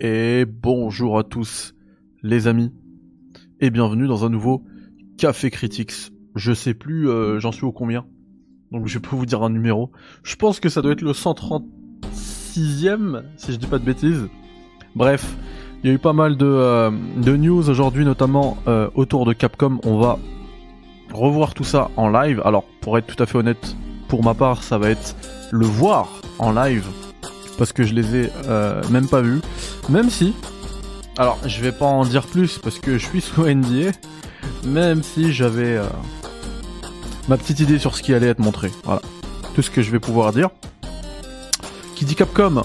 [0.00, 1.74] Et bonjour à tous
[2.22, 2.72] les amis
[3.58, 4.62] et bienvenue dans un nouveau
[5.16, 6.12] Café Critics.
[6.36, 8.06] Je sais plus, euh, j'en suis au combien,
[8.70, 9.90] donc je peux vous dire un numéro.
[10.22, 14.28] Je pense que ça doit être le 136e, si je dis pas de bêtises.
[14.94, 15.36] Bref,
[15.82, 19.80] il y a eu pas mal de, euh, news aujourd'hui, notamment euh, autour de Capcom.
[19.82, 20.20] On va
[21.12, 22.40] revoir tout ça en live.
[22.44, 23.74] Alors, pour être tout à fait honnête,
[24.06, 25.16] pour ma part, ça va être
[25.50, 26.86] le voir en live
[27.58, 29.40] parce que je les ai euh, même pas vus.
[29.90, 30.32] Même si,
[31.18, 33.90] alors je vais pas en dire plus parce que je suis sous NDA,
[34.64, 35.84] même si j'avais euh,
[37.28, 38.70] ma petite idée sur ce qui allait être montré.
[38.84, 39.02] Voilà,
[39.54, 40.48] tout ce que je vais pouvoir dire.
[41.96, 42.62] Qui dit Capcom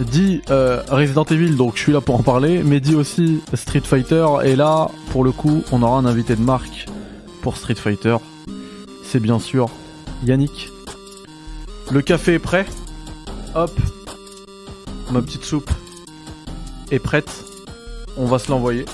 [0.00, 3.82] dit euh, Resident Evil, donc je suis là pour en parler, mais dit aussi Street
[3.84, 6.86] Fighter, et là, pour le coup, on aura un invité de marque
[7.42, 8.16] pour Street Fighter.
[9.04, 9.68] C'est bien sûr
[10.24, 10.70] Yannick.
[11.90, 12.66] Le café est prêt
[13.54, 13.70] Hop.
[15.10, 15.70] Ma petite soupe
[16.90, 17.44] est prête.
[18.16, 18.84] On va se l'envoyer.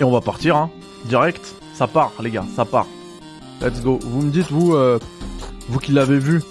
[0.00, 0.70] Et on va partir, hein.
[1.04, 1.54] Direct.
[1.74, 2.86] Ça part, les gars, ça part.
[3.60, 3.98] Let's go.
[4.02, 4.98] Vous me dites, vous, euh,
[5.68, 6.42] vous qui l'avez vu,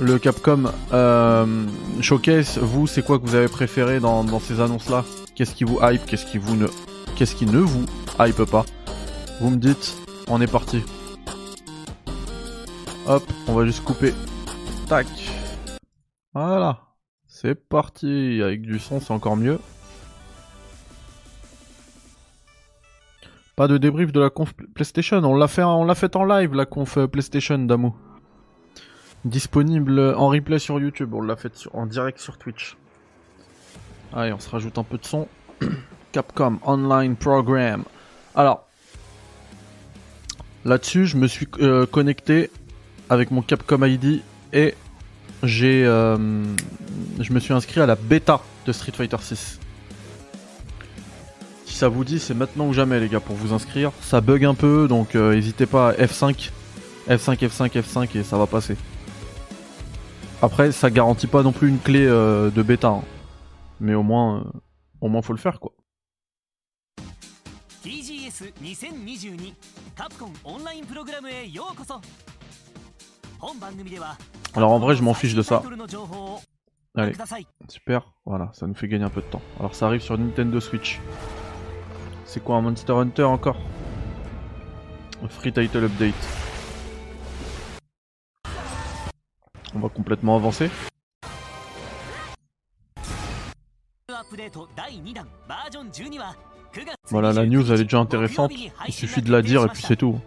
[0.00, 1.66] le Capcom euh,
[2.00, 5.04] Showcase, vous, c'est quoi que vous avez préféré dans, dans ces annonces-là?
[5.34, 6.06] Qu'est-ce qui vous hype?
[6.06, 6.66] Qu'est-ce qui vous ne,
[7.16, 7.84] qu'est-ce qui ne vous
[8.18, 8.64] hype pas?
[9.40, 9.94] Vous me dites,
[10.28, 10.82] on est parti.
[13.08, 14.14] Hop, on va juste couper.
[14.88, 15.08] Tac.
[16.34, 16.78] Voilà.
[17.26, 18.40] C'est parti.
[18.40, 19.58] Avec du son, c'est encore mieux.
[23.56, 25.18] Pas de débrief de la conf PlayStation.
[25.24, 25.64] On l'a fait,
[25.96, 27.96] fait en live la conf euh, PlayStation Damou.
[29.24, 31.12] Disponible en replay sur YouTube.
[31.12, 32.76] On l'a fait en direct sur Twitch.
[34.12, 35.26] Allez, on se rajoute un peu de son.
[36.12, 37.82] Capcom Online Program.
[38.36, 38.68] Alors,
[40.64, 42.50] là-dessus, je me suis euh, connecté
[43.12, 44.22] avec mon Capcom ID
[44.54, 44.74] et
[45.42, 46.16] j'ai, euh,
[47.20, 49.60] je me suis inscrit à la bêta de Street Fighter 6.
[51.66, 53.92] Si ça vous dit, c'est maintenant ou jamais les gars pour vous inscrire.
[54.00, 56.50] Ça bug un peu, donc euh, n'hésitez pas à F5,
[57.06, 58.78] F5, F5, F5 et ça va passer.
[60.40, 63.02] Après, ça garantit pas non plus une clé euh, de bêta, hein.
[63.78, 64.50] mais au moins,
[65.02, 65.72] au moins faut le faire quoi.
[67.82, 69.52] TGS 2022
[69.96, 71.26] Capcom Online Programme
[74.54, 75.62] alors en vrai, je m'en fiche de ça.
[76.94, 77.14] Allez,
[77.68, 79.40] super, voilà, ça nous fait gagner un peu de temps.
[79.58, 81.00] Alors ça arrive sur Nintendo Switch.
[82.26, 83.56] C'est quoi un Monster Hunter encore?
[85.28, 86.14] Free Title Update.
[89.74, 90.70] On va complètement avancer.
[97.10, 98.52] Voilà, la news elle est déjà intéressante.
[98.86, 100.20] Il suffit de la dire et puis c'est tout.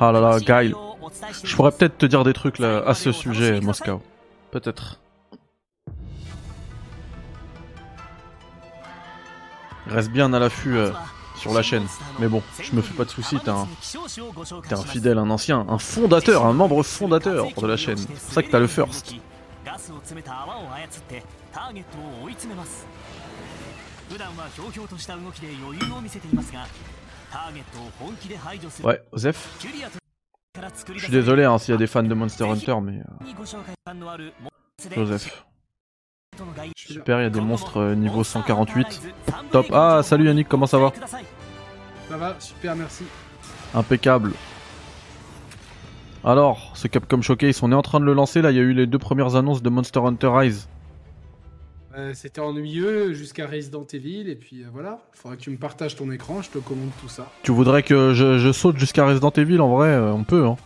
[0.00, 0.74] Ah là là, Guile.
[1.42, 4.00] Je pourrais peut-être te dire des trucs là, à ce sujet, Moscow,
[4.50, 5.00] Peut-être.
[9.86, 10.90] Reste bien à l'affût euh,
[11.36, 11.86] sur la chaîne.
[12.18, 13.68] Mais bon, je me fais pas de soucis, t'es un...
[14.68, 17.98] T'es un fidèle, un ancien, un fondateur, un membre fondateur de la chaîne.
[17.98, 19.14] C'est pour ça que t'as le first.
[28.84, 29.58] Ouais, Joseph.
[30.94, 33.02] Je suis désolé hein, s'il y a des fans de Monster Hunter, mais...
[34.94, 35.44] Joseph.
[36.76, 39.00] Super, il y a des monstres euh, niveau 148.
[39.50, 39.66] Top.
[39.72, 40.92] Ah, salut Yannick, comment ça va
[42.08, 43.04] Ça va, super, merci.
[43.74, 44.32] Impeccable.
[46.24, 48.42] Alors, ce Capcom Showcase, on est en train de le lancer.
[48.42, 50.68] Là, il y a eu les deux premières annonces de Monster Hunter Rise.
[51.96, 54.98] Euh, C'était ennuyeux jusqu'à Resident Evil, et puis euh, voilà.
[55.14, 57.30] Il faudra que tu me partages ton écran, je te commande tout ça.
[57.42, 60.56] Tu voudrais que je, je saute jusqu'à Resident Evil en vrai, euh, on peut hein.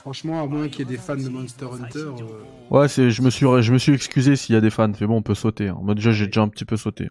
[0.00, 1.98] Franchement, à moins qu'il y ait des fans de Monster Hunter.
[1.98, 4.92] euh, Ouais, c'est, je me suis, je me suis excusé s'il y a des fans.
[4.96, 5.68] C'est bon, on peut sauter.
[5.68, 5.78] Hein.
[5.82, 7.08] Moi déjà, j'ai déjà un petit peu sauté.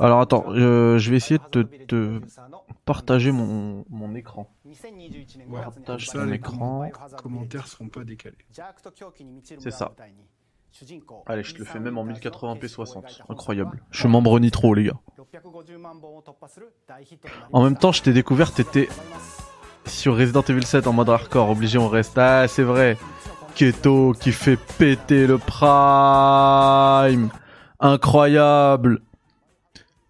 [0.00, 2.20] Alors attends, euh, je vais essayer de te, te
[2.84, 4.50] partager mon, mon écran.
[5.52, 6.90] Partage ça, les écran.
[7.22, 8.38] commentaires seront pas décalés.
[9.58, 9.92] C'est ça.
[11.26, 13.22] Allez, je te le fais même en 1080p 60.
[13.28, 13.82] Incroyable.
[13.90, 14.98] Je suis membre Nitro, les gars.
[17.52, 18.88] En même temps, je t'ai découvert, t'étais
[19.86, 21.50] sur Resident Evil 7 en mode hardcore.
[21.50, 22.16] Obligé, on reste.
[22.18, 22.96] Ah, c'est vrai.
[23.54, 27.30] Keto qui fait péter le prime.
[27.80, 29.02] Incroyable.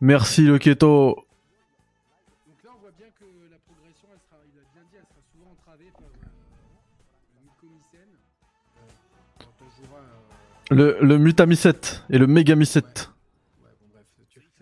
[0.00, 1.24] Merci le Keto.
[10.70, 11.16] Le, le
[12.10, 12.26] et le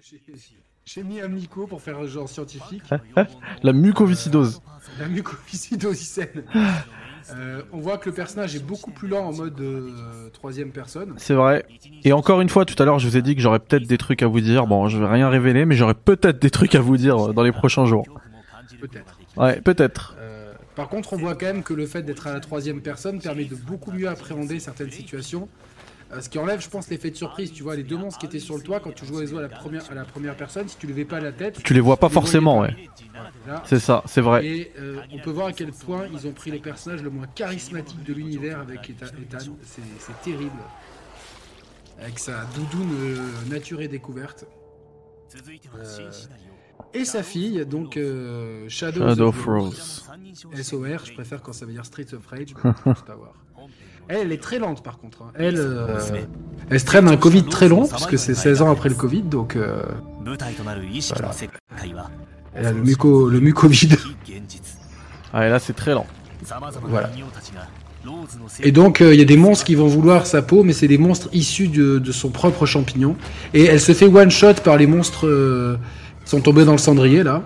[0.02, 0.20] tu-
[0.84, 2.82] j'ai- mis un myco pour faire un genre scientifique.
[3.62, 4.62] La mucoviscidose.
[4.98, 6.44] La mucoviscidosicène.
[7.34, 11.12] Euh, on voit que le personnage est beaucoup plus lent en mode euh, troisième personne.
[11.18, 11.66] C'est vrai.
[12.04, 13.98] Et encore une fois, tout à l'heure, je vous ai dit que j'aurais peut-être des
[13.98, 14.66] trucs à vous dire.
[14.66, 17.52] Bon, je vais rien révéler, mais j'aurais peut-être des trucs à vous dire dans les
[17.52, 18.06] prochains jours.
[18.80, 19.18] Peut-être.
[19.36, 20.16] Ouais, peut-être.
[20.18, 23.20] Euh, par contre, on voit quand même que le fait d'être à la troisième personne
[23.20, 25.48] permet de beaucoup mieux appréhender certaines situations.
[26.10, 27.52] Euh, ce qui enlève, je pense, l'effet de surprise.
[27.52, 29.38] Tu vois, les deux monstres qui étaient sur le toit, quand tu jouais les os
[29.38, 31.80] à la première, à la première personne, si tu levais pas la tête, Tu les
[31.80, 32.68] vois pas forcément, pas.
[32.68, 32.88] ouais.
[33.64, 34.46] C'est ça, c'est vrai.
[34.46, 37.26] Et euh, on peut voir à quel point ils ont pris les personnages le moins
[37.34, 39.06] charismatiques de l'univers avec Ethan.
[39.60, 40.58] C'est terrible.
[42.00, 44.46] Avec sa doudoune euh, nature et découverte.
[46.94, 50.08] Et sa fille, donc euh, Shadow, Shadow of Rose.
[50.08, 50.62] Rose.
[50.62, 53.34] SOR, je préfère quand ça veut dire Streets of Rage, mais tout avoir.
[54.08, 55.22] Elle, est très lente par contre.
[55.22, 55.32] Hein.
[55.34, 55.98] Elle, euh,
[56.70, 59.22] elle se traîne un Covid très long, parce que c'est 16 ans après le Covid,
[59.22, 59.56] donc.
[59.56, 59.82] Euh,
[60.24, 61.32] voilà.
[62.54, 63.40] Elle a le, muco, le.
[65.32, 66.06] Ah, et là, c'est très lent.
[66.82, 67.10] Voilà.
[68.62, 70.88] Et donc, euh, il y a des monstres qui vont vouloir sa peau, mais c'est
[70.88, 73.16] des monstres issus de, son propre champignon.
[73.54, 75.78] Et elle se fait one shot par les monstres euh,
[76.24, 77.42] qui sont tombés dans le cendrier là.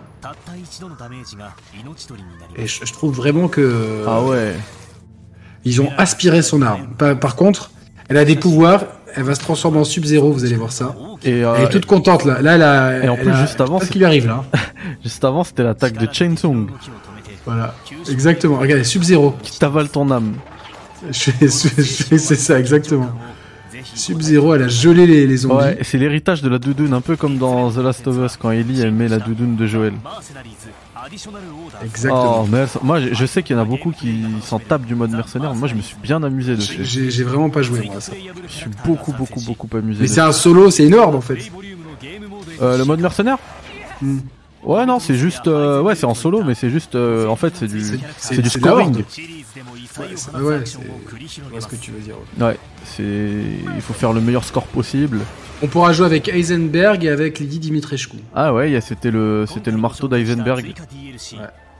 [2.57, 4.05] Et je trouve vraiment que.
[4.07, 4.55] Ah ouais.
[5.65, 6.89] Ils ont aspiré son arme.
[6.97, 7.71] Par, contre,
[8.09, 8.85] elle a des pouvoirs.
[9.15, 10.95] Elle va se transformer en Sub-Zero, vous allez voir ça.
[11.23, 12.41] Et euh, elle est toute contente là.
[12.41, 14.45] Là, là et en plus, juste avant, ce qui arrive là.
[15.05, 16.71] juste avant, c'était l'attaque de Chainsong.
[17.45, 17.75] Voilà,
[18.11, 18.59] exactement.
[18.59, 19.37] Regardez, Sub-Zero.
[19.43, 20.35] Qui t'avale ton âme.
[21.11, 23.11] C'est ça, exactement.
[23.95, 25.57] Sub-Zero, elle a gelé les, les zombies.
[25.57, 28.51] Ouais, c'est l'héritage de la doudoune, un peu comme dans The Last of Us quand
[28.51, 29.95] Ellie, elle met la doudoune de Joël.
[31.83, 32.47] Exactement.
[32.51, 35.55] Oh, moi, je sais qu'il y en a beaucoup qui s'en tapent du mode mercenaire.
[35.55, 36.85] Moi, je me suis bien amusé dessus.
[36.85, 38.13] J'ai vraiment pas joué, moi, ça.
[38.47, 40.03] Je suis beaucoup, beaucoup, beaucoup amusé.
[40.03, 41.39] Mais c'est un solo, c'est énorme en fait.
[42.61, 43.39] Euh, le mode mercenaire.
[44.01, 44.19] Hmm.
[44.65, 45.49] Ouais, non, c'est juste.
[45.49, 46.95] Euh, ouais, c'est en solo, mais c'est juste.
[46.95, 47.83] Euh, en fait, c'est du,
[48.19, 49.05] c'est du scoring
[50.01, 52.17] ouais, je ce que tu veux dire.
[52.41, 55.21] Ouais, c'est il faut faire le meilleur score possible.
[55.63, 58.17] On pourra jouer avec Heisenberg et avec Lady Dimitrescu.
[58.35, 60.75] Ah ouais, c'était le c'était le marteau d'Heisenberg.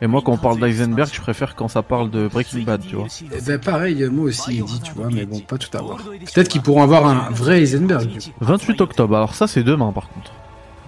[0.03, 2.97] Et moi, quand on parle d'Eisenberg, je préfère quand ça parle de Breaking Bad, tu
[2.97, 3.07] vois.
[3.33, 5.99] Eh ben, pareil, moi aussi, il dit, tu vois, mais bon, pas tout à voir.
[5.99, 8.09] Peut-être qu'ils pourront avoir un vrai Heisenberg.
[8.09, 8.31] Du coup.
[8.41, 10.33] 28 octobre, alors ça, c'est demain, par contre.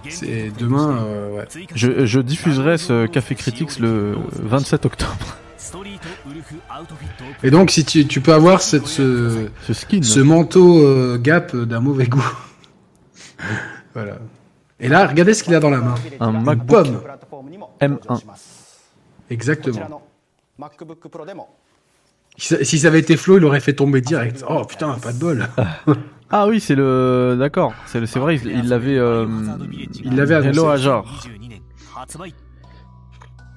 [0.08, 1.44] C'est demain, euh, ouais.
[1.76, 5.36] Je, je diffuserai ce Café Critics le 27 octobre.
[7.42, 10.02] Et donc, si tu, tu peux avoir cette, ce, Ce skin.
[10.02, 12.24] ce manteau euh, Gap d'un mauvais goût.
[13.94, 14.18] voilà.
[14.80, 15.94] Et là, regardez ce qu'il a dans la main.
[16.20, 17.00] Un Une MacBook pomme.
[17.80, 18.20] M1.
[19.30, 20.02] Exactement.
[22.36, 24.44] Si ça, avait été Flo, il aurait fait tomber direct.
[24.48, 25.48] Oh putain, pas de bol.
[26.30, 27.36] Ah oui, c'est le.
[27.38, 27.74] D'accord.
[27.86, 28.98] C'est le- c'est vrai, il l'avait.
[28.98, 29.24] euh,
[30.02, 30.82] Il l'avait annoncé.
[30.82, 31.04] Hello.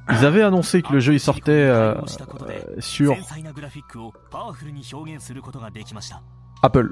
[0.09, 1.95] Ils avaient annoncé que le jeu il sortait euh,
[2.79, 3.15] sur
[6.63, 6.91] Apple.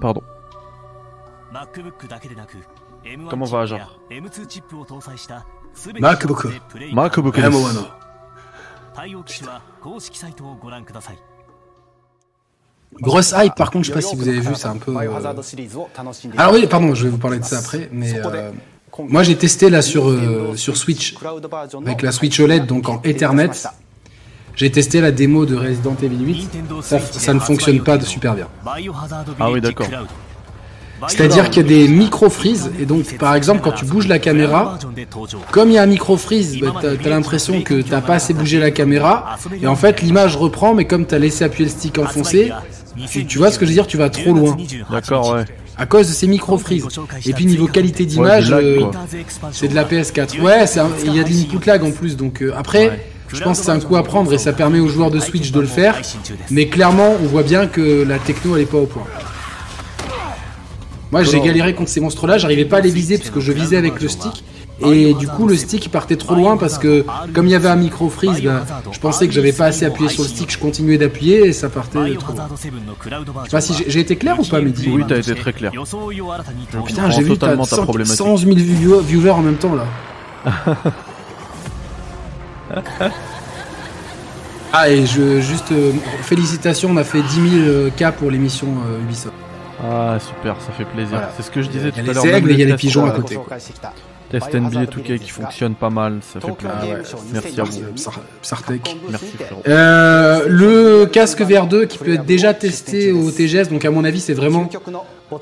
[0.00, 0.22] Pardon.
[3.28, 4.00] Comment va genre
[6.00, 6.46] MacBook.
[6.92, 7.38] MacBook.
[7.38, 7.86] M1.
[13.00, 14.94] Grosse hype, par contre, je sais pas si vous avez vu, c'est un peu.
[14.94, 15.34] Euh...
[16.36, 18.12] Alors oui, pardon, je vais vous parler de ça après, mais.
[18.14, 18.52] Euh
[18.98, 21.14] moi j'ai testé là sur euh, sur Switch
[21.84, 23.50] avec la Switch OLED donc en Ethernet.
[24.54, 26.50] J'ai testé la démo de Resident Evil 8.
[26.82, 28.48] Ça, ça ne fonctionne pas de super bien.
[29.40, 29.86] Ah oui, d'accord.
[31.08, 34.78] C'est-à-dire qu'il y a des micro-freezes et donc par exemple quand tu bouges la caméra,
[35.50, 38.58] comme il y a un micro-freeze, bah, t'as as, l'impression que t'as pas assez bougé
[38.58, 42.52] la caméra et en fait l'image reprend mais comme t'as laissé appuyer le stick enfoncé,
[43.10, 44.56] tu, tu vois ce que je veux dire, tu vas trop loin
[44.90, 45.44] D'accord, ouais.
[45.76, 46.86] à cause de ces micro-freezes.
[47.26, 49.50] Et puis niveau qualité d'image, Ouais, du lag, euh, quoi.
[49.52, 50.40] c'est de la PS4.
[50.40, 53.06] Ouais, c'est un- il y a de l'input lag en plus donc euh, après.
[53.28, 55.52] Je pense que c'est un coup à prendre et ça permet aux joueurs de Switch
[55.52, 55.98] de le faire.
[56.50, 59.04] Mais clairement, on voit bien que la techno elle est pas au point.
[61.10, 63.52] Moi j'ai galéré contre ces monstres là, j'arrivais pas à les viser parce que je
[63.52, 64.44] visais avec le stick.
[64.84, 67.76] Et du coup, le stick partait trop loin parce que, comme il y avait un
[67.76, 70.98] micro freeze, ben, je pensais que j'avais pas assez appuyé sur le stick, je continuais
[70.98, 72.48] d'appuyer et ça partait trop loin.
[73.44, 75.72] Je sais pas si j'ai été clair ou pas, Midi Oui, t'as été très clair.
[76.86, 78.16] Putain, j'ai vu totalement ta 100, problématique.
[78.16, 79.84] 111 000 viewers en même temps là.
[84.72, 89.02] ah, et juste euh, félicitations, on a fait 10 000 euh, cas pour l'émission euh,
[89.02, 89.34] Ubisoft.
[89.82, 91.20] Ah, super, ça fait plaisir.
[91.36, 92.24] C'est ce que je disais tout à l'heure.
[92.24, 93.38] Il y a les aigles et il y a les pigeons à côté.
[94.32, 96.98] Test NBA 2K qui fonctionne pas mal, ça fait plaisir.
[97.32, 97.80] Merci à vous.
[99.10, 99.62] Merci frérot.
[99.68, 104.20] Euh, le casque VR2 qui peut être déjà testé au TGS, donc à mon avis
[104.20, 104.68] c'est vraiment...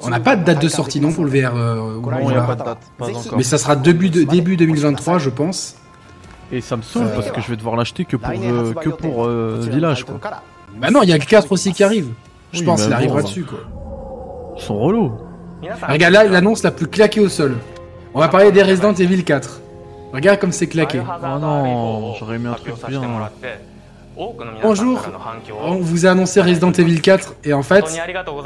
[0.02, 1.52] On n'a pas de date de sortie non pour le VR.
[1.56, 2.00] Euh,
[3.36, 5.76] Mais ça sera début, 2023 je pense.
[6.52, 9.24] Et ça me saoule parce que je vais devoir l'acheter que pour, euh, que pour
[9.24, 10.18] euh, Village quoi.
[10.76, 12.08] Bah non, il y a le 4 aussi qui arrive.
[12.52, 13.60] Je pense qu'il arrivera dessus quoi.
[14.56, 15.12] Ils sont relous.
[15.88, 17.56] Regarde là l'annonce la plus claquée au sol.
[18.12, 19.60] On va parler des Resident Evil 4.
[20.12, 21.00] Regarde comme c'est claqué.
[21.00, 23.02] Oh non, j'aurais aimé un truc bien.
[24.62, 25.00] Bonjour,
[25.62, 27.84] on vous a annoncé Resident Evil 4 et en fait,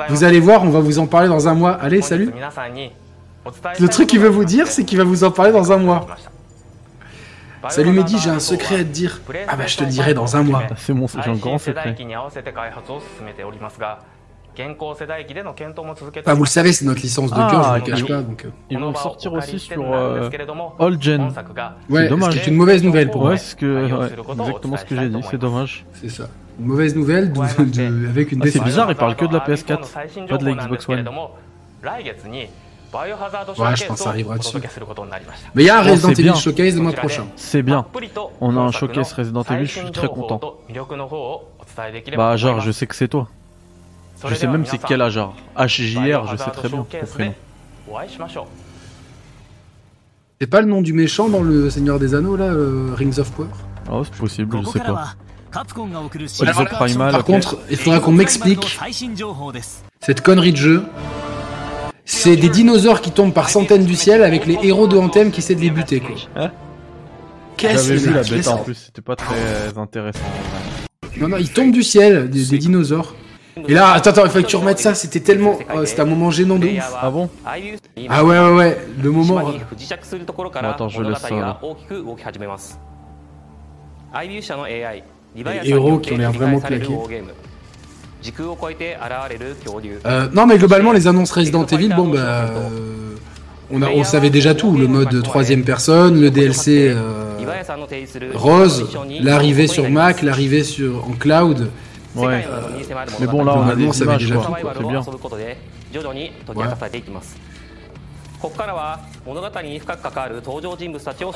[0.09, 1.73] vous allez voir, on va vous en parler dans un mois.
[1.73, 2.33] Allez, salut.
[3.80, 6.06] Le truc qu'il veut vous dire, c'est qu'il va vous en parler dans un mois.
[7.71, 9.23] Salut Mehdi, j'ai un secret à te dire.
[9.49, 10.64] Ah bah je te le dirai dans un mois.
[10.76, 11.97] C'est mon, j'ai un grand secret.
[16.20, 17.87] Enfin, vous le savez, c'est notre licence de Ah, cœur, je vous le ok.
[17.88, 18.23] cache pas.
[18.23, 20.30] Donc, euh, Ils vont le sortir aussi sur euh,
[20.78, 21.28] All Gen.
[21.90, 22.34] Ouais, dommage.
[22.34, 23.30] c'est une mauvaise nouvelle pour moi.
[23.32, 25.20] Ouais, que, ouais, exactement ce que j'ai dit.
[25.30, 25.84] C'est dommage.
[25.94, 26.28] C'est ça.
[26.61, 29.80] Une mauvaise nouvelle de- avec une Ah, c'est bizarre, il parle que de la PS4,
[30.28, 31.04] pas de la Xbox One.
[33.58, 34.56] Ouais, je pense que ça arrivera dessus.
[35.56, 36.34] Mais il y a un Bon, Resident Evil bien.
[36.37, 37.26] Showcase le mois prochain.
[37.34, 37.84] C'est bien.
[38.40, 40.40] On a un showcase Resident Evil, je suis très content.
[42.16, 43.26] Bah, Ajar, je sais que c'est toi.
[44.28, 45.35] Je sais même c'est quel Ajar.
[45.57, 47.35] HJR, je sais très bien ton prénom.
[50.40, 53.31] C'est pas le nom du méchant dans le Seigneur des Anneaux là, euh, Rings of
[53.33, 53.49] Power?
[53.90, 55.14] Oh, c'est possible, je sais pas.
[55.52, 58.78] Par Primal, contre, il faudra qu'on m'explique
[60.00, 60.85] cette connerie de jeu.
[62.04, 65.40] C'est des dinosaures qui tombent par centaines du ciel avec les héros de Anthem qui
[65.40, 66.16] essaient de les buter quoi.
[66.37, 66.50] Hein
[67.57, 70.19] Qu'est-ce J'avais que vu la c'est bêta en plus, c'était pas très intéressant.
[71.19, 73.14] Non, non, ils tombent du ciel, des, des dinosaures.
[73.68, 75.59] Et là, attends, attends, il faut que tu remettes ça, c'était tellement.
[75.75, 76.94] oh, c'était un moment gênant de ouf.
[77.00, 77.28] Ah bon
[78.09, 79.52] Ah ouais, ouais, ouais, le moment.
[80.71, 81.59] attends, je laisse ça, là.
[85.35, 86.87] Les héros qui ont l'air vraiment claqués.
[90.06, 92.18] Euh, non, mais globalement, les annonces Resident Evil, bon, bah.
[92.18, 93.14] euh,
[93.71, 97.35] on, a, on savait déjà tout, le mode troisième personne, le DLC euh,
[98.35, 98.88] Rose,
[99.21, 101.71] l'arrivée sur Mac, l'arrivée sur en cloud.
[102.14, 102.47] Ouais.
[103.21, 104.59] Mais bon, là, on a des images, déjà quoi.
[104.76, 105.02] C'est bien.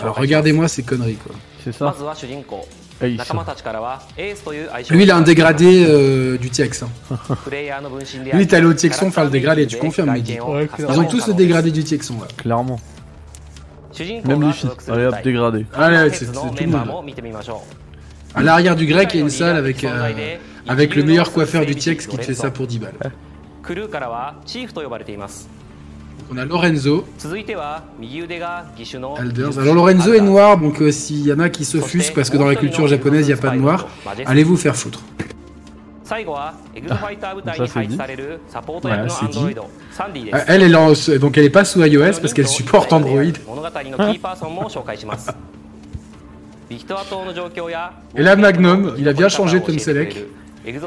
[0.02, 1.35] Alors regardez-moi ces conneries, quoi.
[1.64, 1.87] C'est ça
[4.18, 4.90] Ace.
[4.90, 6.82] Lui, il a un dégradé euh, du TX.
[6.82, 6.88] Hein.
[8.37, 10.37] Lui, t'es allé au Tixon faire le dégradé, tu confirmes, Mehdi
[10.78, 12.26] Ils ont tous le dégradé du Tixon, là.
[12.37, 12.80] Clairement.
[14.25, 14.70] Même les filles.
[14.88, 15.66] Allez hop, dégradé.
[15.75, 16.88] Allez, c'est c'est tout le monde.
[18.35, 19.88] À l'arrière du grec, il y a une salle avec, euh,
[20.68, 22.94] avec le meilleur coiffeur du TX qui te fait ça pour 10 balles.
[26.30, 27.06] On a Lorenzo,
[29.16, 29.58] Alders.
[29.58, 32.44] Alors Lorenzo est noir, donc euh, s'il y en a qui s'offusquent parce que dans
[32.47, 33.88] la culture japonaise il n'y a pas de noir,
[34.26, 35.00] allez vous faire foutre.
[37.56, 37.97] ça, c'est dit.
[38.88, 39.38] Voilà, c'est dit.
[40.47, 43.23] Elle, elle est en- donc elle est pas sous iOS parce qu'elle supporte Android.
[48.16, 50.16] Et là, Magnum, il a bien changé Tom Selleck.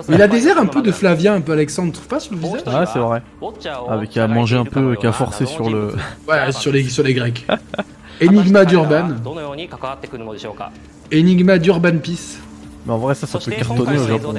[0.09, 2.19] Mais il a des airs un peu de Flavien, un peu Alexandre, tu trouves pas
[2.19, 3.23] sur le visage Ah, c'est vrai.
[3.89, 5.93] Avec qui a mangé un peu, qui a forcé sur le.
[6.27, 7.47] Ouais, sur les, sur les Grecs.
[8.21, 9.07] Enigma d'Urban.
[11.11, 12.38] Enigma d'Urban Peace.
[12.85, 14.33] Mais en vrai, ça, ça peut cartonner au Japon.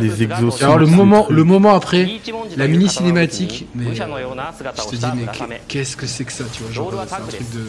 [0.00, 0.62] Les exos.
[0.62, 2.06] Alors le moment, le moment après,
[2.56, 4.02] la mini cinématique, mais je
[4.90, 7.50] te dis mais qu'est- qu'est-ce que c'est que ça, tu vois, genre c'est un truc
[7.54, 7.60] de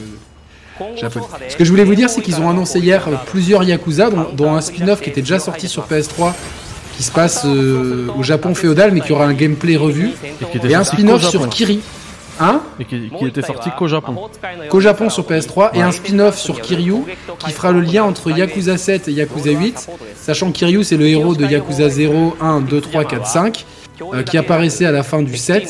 [1.50, 4.28] Ce que je voulais vous dire, c'est qu'ils ont annoncé hier euh, plusieurs Yakuza, dont,
[4.34, 6.34] dont un spin-off qui était déjà sorti sur PS3,
[6.96, 10.12] qui se passe euh, au Japon féodal, mais qui aura un gameplay revu,
[10.52, 11.48] qui était et un spin-off sur.
[11.50, 11.82] Kiri,
[12.40, 14.16] hein, Et qui, qui était sorti qu'au Japon.
[14.70, 17.04] qu'au Japon sur PS3, et un spin-off sur Kiryu,
[17.40, 21.08] qui fera le lien entre Yakuza 7 et Yakuza 8, sachant que Kiryu c'est le
[21.08, 23.79] héros de Yakuza 0, 1, 2, 3, 4, 5, euh,
[24.26, 25.68] qui apparaissait à la fin du 7,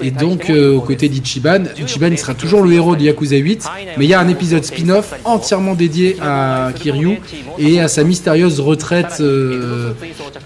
[0.00, 3.64] et donc euh, aux côtés d'Ichiban, Ichiban sera toujours le héros de Yakuza 8,
[3.98, 7.18] mais il y a un épisode spin-off entièrement dédié à Kiryu
[7.58, 9.92] et à sa mystérieuse retraite euh,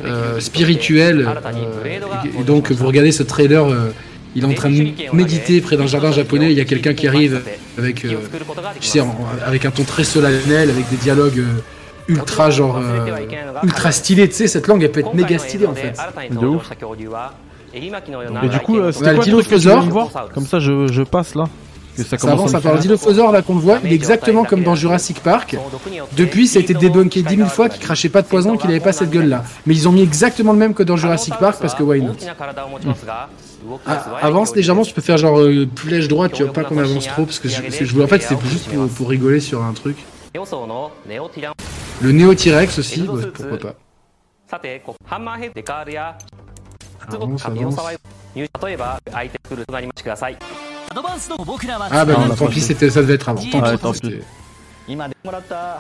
[0.05, 1.27] euh, spirituelle.
[1.27, 3.93] euh, et, et donc vous regardez ce trailer, euh,
[4.35, 7.09] il est en train de méditer près d'un jardin japonais, il y a quelqu'un qui
[7.09, 7.41] arrive
[7.79, 8.11] avec, euh,
[8.81, 11.61] tu sais, en- avec un ton très solennel, avec des dialogues euh,
[12.09, 13.07] ultra genre euh,
[13.63, 15.95] ultra stylés, tu sais, cette langue elle peut être méga stylée en fait.
[16.31, 16.71] De ouf.
[17.75, 20.31] Et du coup, euh, c'était le quoi le que voir?
[20.33, 21.45] Comme ça, je, je passe là.
[21.97, 24.45] Que ça avance à part le faire- Dilophosaure là qu'on le voit, il est exactement
[24.45, 25.57] comme dans Jurassic Park.
[26.17, 28.81] Depuis, ça a été débunké 10 000 fois qu'il crachait pas de poison, qu'il avait
[28.81, 29.45] pas cette gueule là.
[29.67, 32.13] Mais ils ont mis exactement le même que dans Jurassic Park parce que why not
[33.87, 37.07] Ah, Avance légèrement, tu peux faire genre euh, flèche droite, tu veux pas qu'on avance
[37.09, 39.97] trop parce que je, voulais en fait c'était juste pour, pour rigoler sur un truc.
[42.03, 43.03] Le Néo-T-Rex aussi,
[43.35, 43.75] pourquoi pas.
[51.91, 53.43] Ah bah non, tant pis, c'était, ça devait être avant.
[53.43, 54.21] Tant pis, tant pis.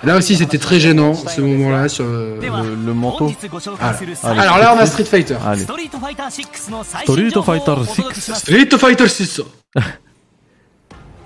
[0.03, 3.33] Là aussi, c'était très gênant ce moment-là sur le, manteau.
[3.81, 3.95] Ah.
[4.31, 5.37] Alors là, on a Street Fighter.
[7.03, 8.35] Street Fighter 6.
[8.35, 9.43] Street Fighter 6.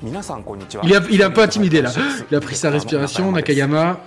[0.02, 1.92] Il a, un peu intimidé là.
[2.30, 4.00] Il a pris sa respiration, Nakayama.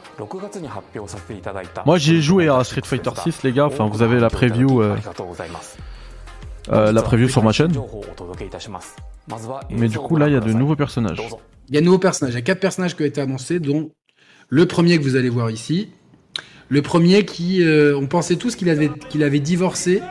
[1.85, 4.81] Moi j'ai joué à Street Fighter 6 les gars, enfin vous avez la preview.
[4.81, 4.95] Euh...
[6.69, 7.73] La preview sur ma chaîne.
[9.69, 11.21] Mais du coup, là, il y a de nouveaux personnages.
[11.69, 12.33] Il y a de nouveaux personnages.
[12.33, 13.91] Il y a quatre personnages qui ont été annoncés, dont
[14.49, 15.89] le premier que vous allez voir ici.
[16.69, 17.63] Le premier qui,
[17.95, 20.01] on pensait tous qu'il avait, qu'il avait divorcé.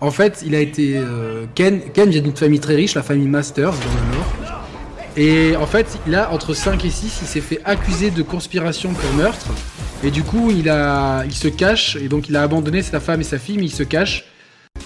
[0.00, 1.00] En fait, il a été
[1.54, 1.80] Ken.
[1.92, 4.41] Ken vient d'une famille très riche, la famille Masters dans le Nord.
[5.16, 9.12] Et en fait, là, entre 5 et 6, il s'est fait accuser de conspiration pour
[9.12, 9.46] meurtre.
[10.02, 11.96] Et du coup, il a, il se cache.
[11.96, 14.24] Et donc, il a abandonné sa femme et sa fille, mais il se cache.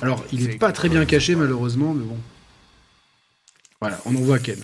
[0.02, 2.18] Alors, il est pas très bien caché malheureusement, mais bon.
[3.80, 4.58] Voilà, on en voit Ken.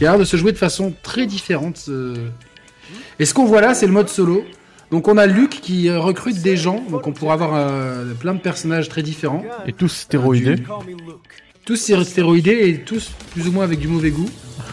[0.00, 1.86] Il a l'air de se jouer de façon très différente.
[1.88, 2.28] euh.
[3.18, 4.44] Et ce qu'on voit là, c'est le mode solo.
[4.90, 8.34] Donc on a Luke qui euh, recrute des gens, donc on pourra avoir euh, plein
[8.34, 10.56] de personnages très différents, Et tous stéroïdés.
[11.68, 14.30] Tous sté- stéroïdés et tous plus ou moins avec du mauvais goût.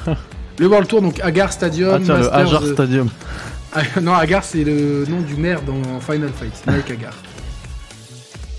[0.59, 3.09] Le World Tour, donc Agar Stadium, Ah tiens le Hajar euh, Stadium.
[3.73, 7.13] ah, non, Agar c'est le nom du maire dans Final Fight, Mike Agar.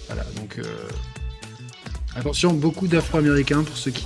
[0.09, 0.65] Voilà, donc euh,
[2.15, 4.05] attention, beaucoup d'Afro-Américains pour ceux qui.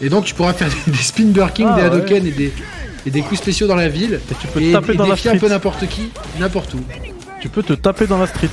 [0.00, 1.80] Et donc tu pourras faire des, spin Ah, des ouais.
[1.82, 2.54] Hadoken et des,
[3.04, 4.18] et des coups spéciaux dans la ville.
[4.30, 5.46] Et tu peux te taper et dans la défier un street.
[5.46, 6.08] peu n'importe qui,
[6.40, 6.80] n'importe où.
[7.38, 8.48] Tu peux te taper dans la street.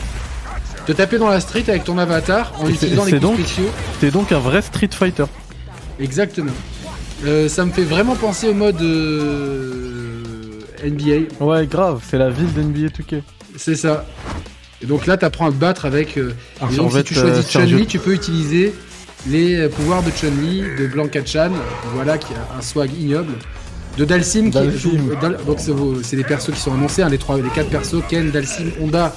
[0.86, 3.70] Te taper dans la street avec ton avatar en utilisant les coups spéciaux.
[4.02, 5.25] T'es donc un vrai Street Fighter.
[6.00, 6.52] Exactement.
[7.25, 11.44] Euh, ça me fait vraiment penser au mode euh, NBA.
[11.44, 13.22] Ouais grave, c'est la ville d'NBA 2K.
[13.56, 14.06] C'est ça.
[14.82, 16.18] Et donc là, t'apprends à te battre avec.
[16.18, 16.34] euh,
[16.75, 18.74] donc, si tu choisis euh, Chun-Li, tu peux utiliser
[19.28, 21.52] les pouvoirs de Chun-Li, de Blanca Chan,
[21.94, 23.36] voilà, qui a un swag ignoble.
[23.98, 25.60] De Dalsim, qui joue- Dal- donc
[26.04, 29.16] c'est les persos qui sont annoncés, hein, les trois, les quatre persos, Ken, Dalsim, Honda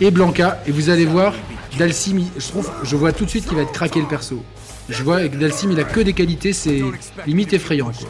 [0.00, 0.60] et Blanca.
[0.66, 1.32] Et vous allez voir,
[1.78, 4.42] Dalsim, je trouve, je vois tout de suite qu'il va être craqué le perso.
[4.88, 6.82] Je vois que Dalsim, il a que des qualités, c'est
[7.26, 8.08] limite effrayant, quoi.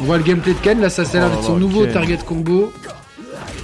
[0.00, 2.72] On voit le gameplay de Ken, là ça, l'air Oh son nouveau target combo.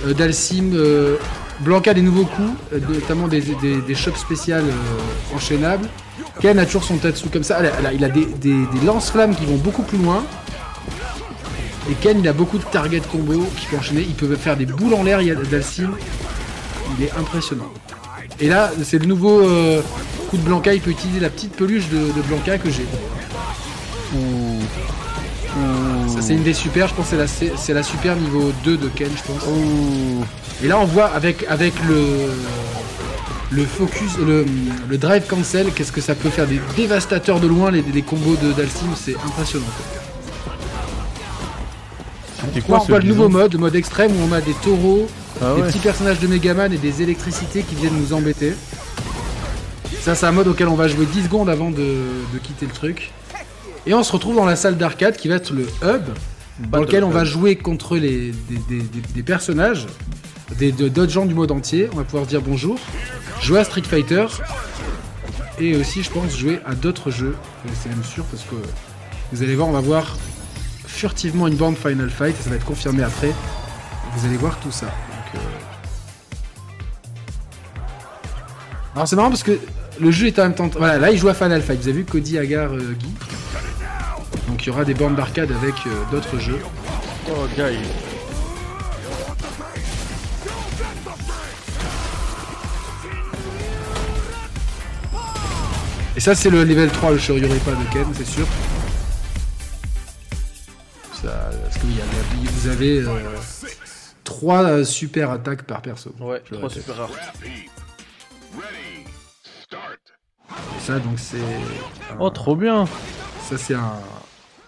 [0.06, 1.16] Euh, Dalsim, euh,
[1.60, 5.88] Blanca des nouveaux coups, euh, notamment des, des, des chocs spéciales euh, enchaînables.
[6.40, 7.58] Ken a toujours son Tatsu comme ça.
[7.92, 10.24] Il a des, des, lance-flammes qui vont beaucoup plus loin.
[11.90, 14.02] Et Ken, il a beaucoup de target combo qui peut enchaîner.
[14.02, 15.90] Il peut faire des boules en l'air, Dalsim.
[16.98, 17.72] Il est impressionnant.
[18.40, 19.80] Et là, c'est le nouveau euh,
[20.30, 20.74] coup de Blanca.
[20.74, 22.86] Il peut utiliser la petite peluche de, Blanca que j'ai.
[24.12, 25.60] Ça,
[26.24, 26.88] c'est une des super.
[26.88, 29.42] Je pense que c'est la, c'est la super niveau 2 de Ken, je pense.
[30.62, 32.02] Et là, on voit avec, avec le,
[33.50, 34.44] le focus, le,
[34.88, 38.36] le drive cancel, qu'est-ce que ça peut faire des dévastateurs de loin, les, les combos
[38.36, 39.64] de Dalsim, c'est impressionnant.
[42.66, 42.78] quoi.
[42.80, 45.06] On voit le nouveau mode, le mode extrême, où on a des taureaux,
[45.42, 45.68] Ah des ouais.
[45.68, 48.54] petits personnages de Megaman et des électricités qui viennent nous embêter.
[50.02, 51.76] Ça, c'est un mode auquel on va jouer 10 secondes avant de,
[52.32, 53.10] de quitter le truc.
[53.86, 56.02] Et on se retrouve dans la salle d'arcade qui va être le hub,
[56.70, 59.86] dans lequel on va jouer contre les, des, des- des- personnages,
[60.58, 61.88] des- d'autres gens du monde entier.
[61.92, 62.78] On va pouvoir dire bonjour,
[63.42, 64.26] jouer à Street Fighter,
[65.60, 67.36] et aussi, je pense, jouer à d'autres jeux.
[67.82, 68.54] C'est même sûr, parce que
[69.32, 70.16] vous allez voir, on va voir
[70.86, 73.32] furtivement une bande Final Fight, et ça va être confirmé après.
[74.16, 74.86] Vous allez voir tout ça.
[74.86, 75.38] Donc, euh,
[78.94, 79.58] Alors c'est marrant parce que
[80.00, 80.70] le jeu est en même temps.
[80.76, 81.80] Voilà, là il joue à Final Fight.
[81.80, 83.08] Vous avez vu Cody Agar euh, Guy?
[84.54, 86.60] Donc il y aura des bornes d'arcade avec euh, d'autres jeux.
[87.28, 87.76] Oh, guy.
[96.16, 98.46] Et ça c'est le level 3, le Shoryuren pas de Ken, c'est sûr.
[101.20, 101.98] Ça, parce que oui,
[102.52, 103.04] vous avez
[104.22, 106.14] 3 super attaques par perso.
[106.20, 106.84] Ouais, Je le trois répète.
[106.84, 107.10] super rares.
[110.76, 111.38] Et ça donc c'est.
[111.40, 112.86] un- Oh, trop bien.
[113.48, 113.94] Ça c'est un,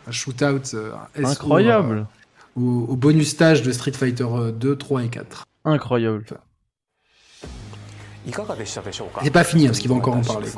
[0.06, 0.92] un shootout euh,
[1.22, 2.06] incroyable
[2.58, 5.44] euh, au, bonus stage de Street Fighter euh, 2, 3 et 4.
[5.64, 6.24] Incroyable.
[6.24, 6.40] Enfin.
[9.22, 10.48] C'est pas fini hein, parce qu'il va encore en parler.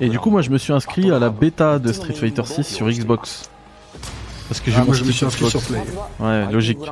[0.00, 2.64] Et du coup, moi je me suis inscrit à la bêta de Street Fighter 6
[2.64, 3.50] sur Xbox.
[4.48, 5.80] Parce que ah, moi, je me suis inscrit sur Play.
[6.18, 6.76] Ouais, logique.
[6.76, 6.84] De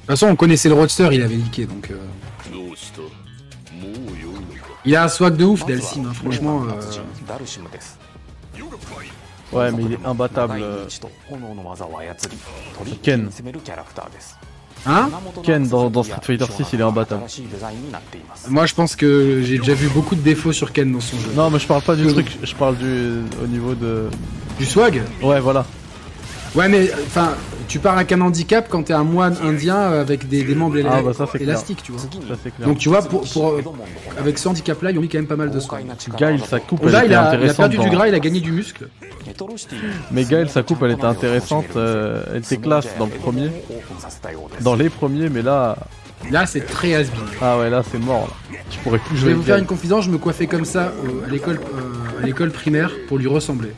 [0.00, 1.90] toute façon, on connaissait le roadster, il avait leaké donc.
[1.90, 1.98] Euh.
[4.84, 6.62] Il a un swag de ouf, Delsim, hein, franchement.
[6.64, 7.42] Euh,
[9.52, 10.60] ouais, mais il est imbattable.
[10.62, 10.86] Euh,
[13.02, 13.28] Ken.
[14.88, 15.10] Hein
[15.42, 17.22] Ken dans, Street Fighter 6, il est imbattable.
[18.48, 21.32] Moi, je pense que j'ai déjà vu beaucoup de défauts sur Ken dans son jeu.
[21.34, 24.08] Non, mais je parle pas du truc, je parle du au niveau de
[24.58, 25.02] du swag.
[25.22, 25.66] Ouais, voilà.
[26.54, 27.34] Ouais, mais enfin,
[27.68, 30.90] tu pars avec un handicap quand t'es un moine indien avec des, des membres éla-
[30.92, 31.50] Ah, bah, ça, c'est clair.
[31.50, 32.00] élastiques, tu vois.
[32.00, 32.08] Ça
[32.42, 32.68] c'est clair.
[32.68, 33.62] Donc tu vois, pour, pour, euh,
[34.18, 35.84] avec ce handicap là, ils ont mis quand même pas mal de swag.
[36.18, 37.56] Gaël sa coupe elle là était il a, il a intéressante.
[37.72, 38.88] perdu du gras, il a gagné du muscle.
[40.10, 43.50] Mais Gaël sa coupe elle était intéressante, euh, elle était classe dans le premier,
[44.60, 45.76] dans les premiers mais là
[46.30, 47.04] Là c'est très has
[47.42, 48.58] ah ouais là c'est mort là.
[48.70, 49.28] Je pourrais plus Je jouer.
[49.30, 52.26] vais vous faire une confidence, je me coiffais comme ça euh, à l'école euh, à
[52.26, 53.68] l'école primaire pour lui ressembler.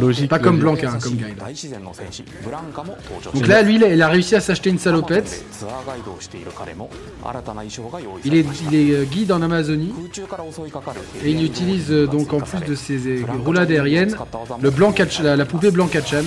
[0.00, 0.28] Logique.
[0.30, 0.58] Pas comme.
[0.58, 1.34] Blanca, hein, comme Gaël.
[3.34, 5.44] Donc là, lui, il a, réussi à s'acheter une salopette.
[8.24, 9.92] Il est, il est euh, guide en Amazonie
[11.24, 14.16] et il utilise euh, donc en plus de ses euh, roulades aériennes
[14.60, 16.24] le Blanca, la, la poupée Blanca-chan.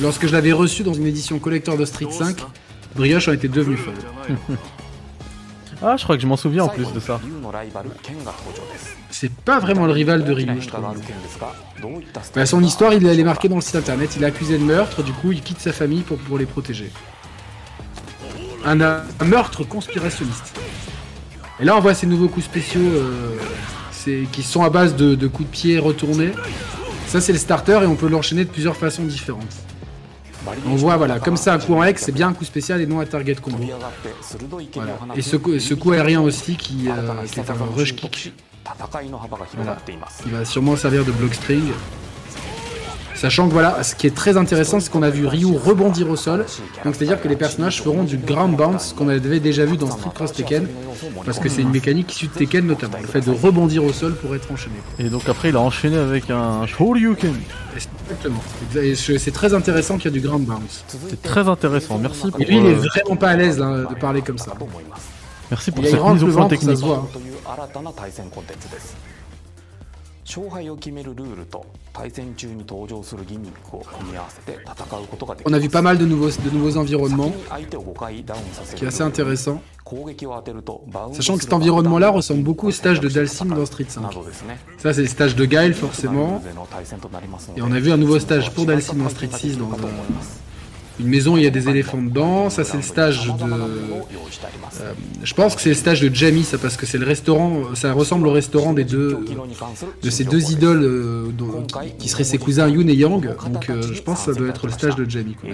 [0.00, 2.36] Lorsque je l'avais reçu dans une édition collector de Street 5,
[2.94, 3.94] Brioche en était devenu fan.
[5.88, 7.20] Ah je crois que je m'en souviens en plus de ça.
[9.08, 10.48] C'est pas vraiment le rival de Ryu.
[12.34, 14.16] Bah, son histoire, il est marquée dans le site internet.
[14.16, 16.90] Il est accusé de meurtre, du coup, il quitte sa famille pour, pour les protéger.
[18.64, 18.74] Un,
[19.24, 20.58] meurtre conspirationniste.
[21.60, 25.28] Et là, on voit ces nouveaux coups spéciaux euh, qui sont à base de, de
[25.28, 26.32] coups de pied retournés.
[27.06, 29.54] Ça, c'est le starter et on peut l'enchaîner de plusieurs façons différentes.
[30.66, 32.86] On voit, voilà, comme ça, un coup en X, c'est bien un coup spécial et
[32.86, 33.58] non un target combo.
[34.74, 34.92] Voilà.
[35.16, 38.32] Et ce coup, ce coup aérien aussi, qui, euh, qui est un rush kick.
[40.26, 41.62] Il va sûrement servir de block string.
[43.16, 46.16] Sachant que voilà, ce qui est très intéressant, c'est qu'on a vu Ryu rebondir au
[46.16, 46.44] sol.
[46.84, 50.10] Donc c'est-à-dire que les personnages feront du ground bounce qu'on avait déjà vu dans Street
[50.14, 50.68] Cross Tekken.
[51.24, 52.98] Parce que c'est une mécanique issue de Tekken notamment.
[53.00, 54.76] Le fait de rebondir au sol pour être enchaîné.
[54.98, 57.34] Et donc après il a enchaîné avec un Shoryuken.
[57.74, 58.42] Exactement.
[59.18, 60.84] C'est très intéressant qu'il y a du ground bounce.
[61.08, 61.98] C'est très intéressant.
[61.98, 64.52] Merci pour, Et lui, il est euh, vraiment pas à l'aise de parler comme ça.
[65.50, 66.78] merci pour cette mise au point technique.
[70.25, 78.85] 勝敗を決めるルールと対戦中に登場するギミックを組み合わせて戦うことができ On ま a す vu pas mal de nouveaux, de nouveaux environnements, 先に相手を5回ダウンさせ qui
[78.85, 79.59] est る assez intéressant.
[79.83, 83.99] 攻撃を当てるとバウンド Sachant que cet environnement-là ressemble beaucoup au stage de Dalsim dans Street 5.
[84.01, 86.13] などですね Ça, c'est le stage de Gaël, forcément.
[86.13, 89.65] ルールでの対戦となりますの Et で on a vu un nouveau stage pour Dalsim dans Street 6 dans
[89.65, 89.77] un-
[90.98, 92.50] une maison, il y a des éléphants dedans.
[92.50, 93.44] Ça, c'est le stage de.
[93.44, 97.74] Euh, je pense que c'est le stage de Jamie, ça, parce que c'est le restaurant.
[97.74, 99.18] Ça ressemble au restaurant des deux.
[100.02, 101.28] de ces deux idoles euh,
[101.98, 103.36] qui seraient ses cousins Yun et Yang.
[103.50, 105.34] Donc, euh, je pense que ça doit être le stage de Jamie.
[105.34, 105.50] Quoi.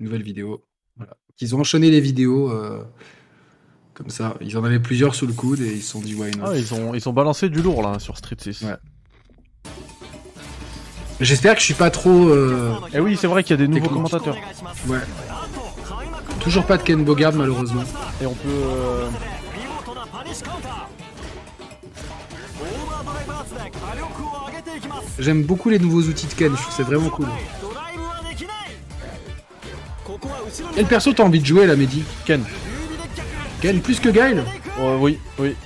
[0.00, 0.64] Nouvelle vidéo.
[0.96, 1.16] Voilà.
[1.40, 2.52] Ils ont enchaîné les vidéos.
[3.94, 6.30] Comme ça, ils en avaient plusieurs sous le coude et ils se sont dit why
[6.32, 6.44] not?
[6.48, 8.60] Ah, ils, ont, ils balancé du lourd là sur Street 6.
[8.60, 8.74] Ouais.
[11.20, 12.28] J'espère que je suis pas trop.
[12.28, 14.36] Euh, eh oui, c'est vrai qu'il y a des nouveaux commentateurs.
[14.86, 14.98] Ouais.
[16.40, 17.84] Toujours pas de Ken Bogard malheureusement.
[18.22, 18.48] Et on peut.
[18.48, 19.08] Euh,
[25.18, 27.26] J'aime beaucoup les nouveaux outils de Ken, je trouve c'est vraiment cool.
[30.74, 32.04] Quel perso t'as envie de jouer là, Mehdi?
[32.26, 32.44] Ken?
[33.60, 34.44] Ken plus que Guile
[34.78, 35.56] euh, Oui, oui.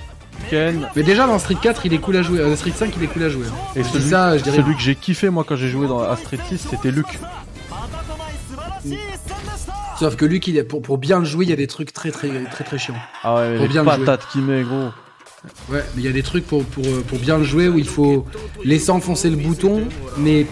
[0.95, 2.39] Mais déjà dans Street 4, il est cool à jouer.
[2.39, 3.45] Euh, Street 5, il est cool à jouer.
[3.75, 4.57] Et celui, ça, je dirais...
[4.57, 7.19] celui que j'ai kiffé moi quand j'ai joué dans, à Street 6, c'était Luke.
[9.99, 11.93] Sauf que Luke, il est, pour, pour bien le jouer, il y a des trucs
[11.93, 12.95] très très très très, chiants.
[13.23, 14.89] Ah ouais, pour les bien patates met, gros.
[15.69, 17.77] Ouais, mais il y a des trucs pour, pour, euh, pour bien le jouer où
[17.77, 18.25] il faut
[18.63, 19.87] laisser enfoncer le bouton,
[20.17, 20.45] mais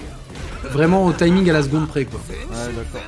[0.63, 2.19] vraiment au timing à la seconde près quoi.
[2.29, 3.01] Ouais, d'accord.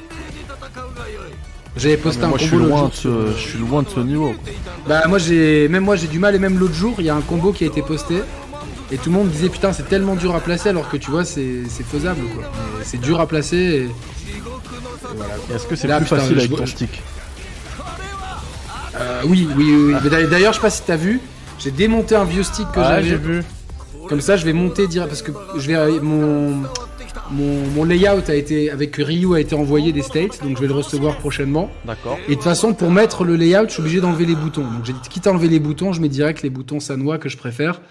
[1.77, 3.59] J'avais posté un Moi je combo suis l'autre loin jour de sur- ce, je suis
[3.59, 4.33] loin de ce niveau.
[4.87, 7.15] Bah moi j'ai même moi j'ai du mal et même l'autre jour il y a
[7.15, 8.17] un combo qui a été posté
[8.91, 11.23] et tout le monde disait putain c'est tellement dur à placer alors que tu vois
[11.23, 12.43] c'est c'est faisable quoi.
[12.83, 13.89] C'est dur à placer et...
[15.15, 15.33] voilà.
[15.55, 17.01] Est-ce que c'est Là, plus putain, facile je avec ton stick
[18.99, 19.95] Euh, oui oui oui, oui.
[20.03, 21.21] Mais d'a- d'ailleurs je sais pas si t'as vu
[21.57, 23.43] j'ai démonté un vieux stick que Ah, j'avais j'ai vu.
[24.09, 26.63] comme ça je vais monter direct parce que je vais mon
[27.31, 30.73] mon, layout a été avec Ryu a été envoyé des States, donc je vais le
[30.73, 31.69] recevoir prochainement.
[31.85, 32.17] D'accord.
[32.27, 34.63] Et de toute façon, pour mettre le layout, je suis obligé d'enlever les boutons.
[34.63, 37.29] Donc j'ai dit, quitte à enlever les boutons, je mets direct les boutons sanois que
[37.29, 37.81] je préfère.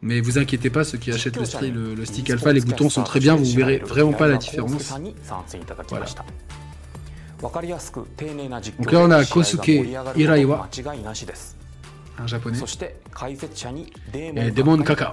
[0.00, 3.18] Mais vous inquiétez pas, ceux qui achètent le, euh, stick alpha, les boutons sont très
[3.18, 4.94] bien, vous ne verrez vraiment pas la différence.
[5.88, 6.06] Voilà.
[8.78, 9.70] Donc là on a Kosuke
[10.16, 10.68] Iraiwa
[12.20, 12.58] un japonais.
[14.36, 15.10] Et Demon Kaka.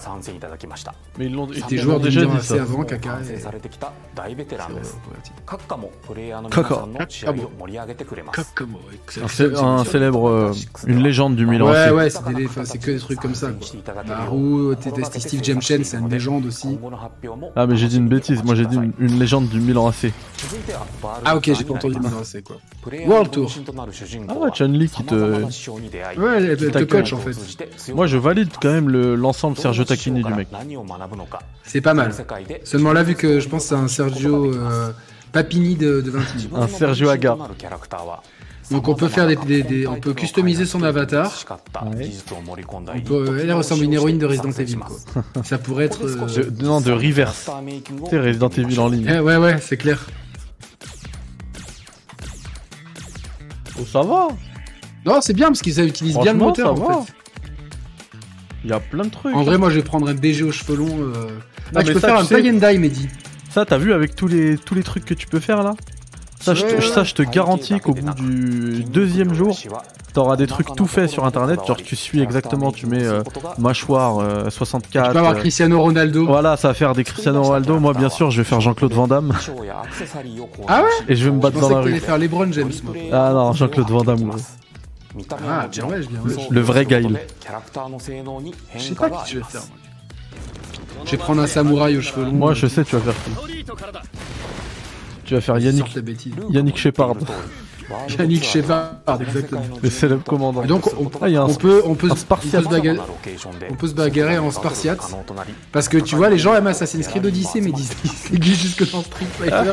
[1.18, 2.62] Mais ils l'ont été joueurs déjà dit ça.
[2.62, 3.20] avant Kaka.
[3.30, 3.42] Et...
[6.50, 6.86] Kaka.
[8.32, 8.80] Kakamo.
[9.22, 10.54] Un, un célèbre, euh,
[10.88, 11.70] une légende du Milan.
[11.70, 12.46] Ouais, ouais, c'est, des,
[12.80, 13.50] que des trucs comme ça.
[13.52, 14.04] Quoi.
[14.04, 14.76] Naru,
[15.20, 16.78] Steve Jemchen, c'est une légende aussi.
[17.56, 18.44] Ah, mais j'ai dit une bêtise.
[18.44, 20.12] Moi, j'ai dit une, une légende du Milan AC.
[21.24, 22.58] Ah, ok, j'ai pas entendu Milan AC, quoi.
[23.08, 23.52] World Tour.
[24.28, 25.16] Ah ouais, Chun-Li qui te.
[25.16, 27.94] Ouais, elle, elle, elle te coach en fait.
[27.94, 30.48] Moi je valide quand même le- l'ensemble Sergio Tacchini du mec.
[31.64, 32.14] C'est pas mal.
[32.64, 34.92] Seulement là, vu que je pense c'est un Sergio euh,
[35.32, 36.56] Papini de, de 20 000.
[36.56, 37.38] Un Sergio Agar.
[38.72, 41.32] Donc on peut faire des, des- des- on peut customiser son avatar.
[41.86, 42.06] Ouais.
[42.96, 44.98] On peut, elle ressemble à une héroïne de Resident Evil quoi.
[45.44, 46.04] Ça pourrait être.
[46.04, 47.48] euh, De- non, de reverse.
[48.06, 49.08] Tu sais, Resident Evil en ligne.
[49.08, 50.04] eh, ouais ouais, c'est clair.
[53.80, 54.30] Oh ça va
[55.06, 56.94] Non, c'est bien parce qu'ils utilisent bien le moteur en va.
[57.04, 57.14] fait.
[58.64, 59.36] Il y a plein de trucs.
[59.36, 60.88] En vrai, moi je vais prendre un BG aux cheveux longs.
[61.00, 61.14] Euh...
[61.74, 63.08] Non, Ah, mais peux ça, faire un tie and die, Mehdi.
[63.50, 65.76] Ça t'as vu avec tous les, tous les trucs que tu peux faire là?
[66.40, 69.58] Ça je, te, ça, je te garantis qu'au bout du deuxième jour,
[70.14, 73.24] t'auras des trucs tout faits sur internet, genre tu suis exactement, tu mets euh,
[73.58, 75.12] mâchoire euh, Tu 64.
[75.14, 76.26] peux avoir euh, Cristiano Ronaldo.
[76.28, 77.80] voilà, ça va faire des Cristiano Ronaldo.
[77.80, 79.34] Moi, bien sûr, je vais faire Jean-Claude Van Damme
[80.68, 80.90] Ah ouais?
[81.08, 82.00] Et je vais me Je battre dans la que rue.
[82.00, 82.72] faire LeBron James.
[82.84, 82.94] moi.
[83.12, 84.24] Ah non, Jean-Claude Van Damme.
[84.30, 84.38] gros.
[85.48, 86.48] Ah, bien ouais, bien ouais.
[86.50, 87.20] Le vrai Gaël.
[88.76, 89.62] Je sais pas qui je vais faire.
[91.06, 92.32] Je vais prendre un samouraï aux cheveux longs.
[92.32, 93.66] Moi, je sais, tu vas faire qui
[95.26, 95.98] Tu vas faire Yannick.
[96.50, 97.16] Yannick Shepard,
[98.18, 99.62] Yannick Shepard, exactement.
[99.82, 100.64] le célèbre commandant.
[100.64, 102.64] Et donc on, Ah, un on peut, on peut, un on peut Spartiate.
[102.64, 103.00] se bagarrer,
[103.70, 105.02] on peut se bagarrer en Spartiate.
[105.72, 109.26] Parce que tu vois, les gens aiment Assassin's Creed Odyssey, mais glissent jusque dans Street
[109.40, 109.72] Fighter.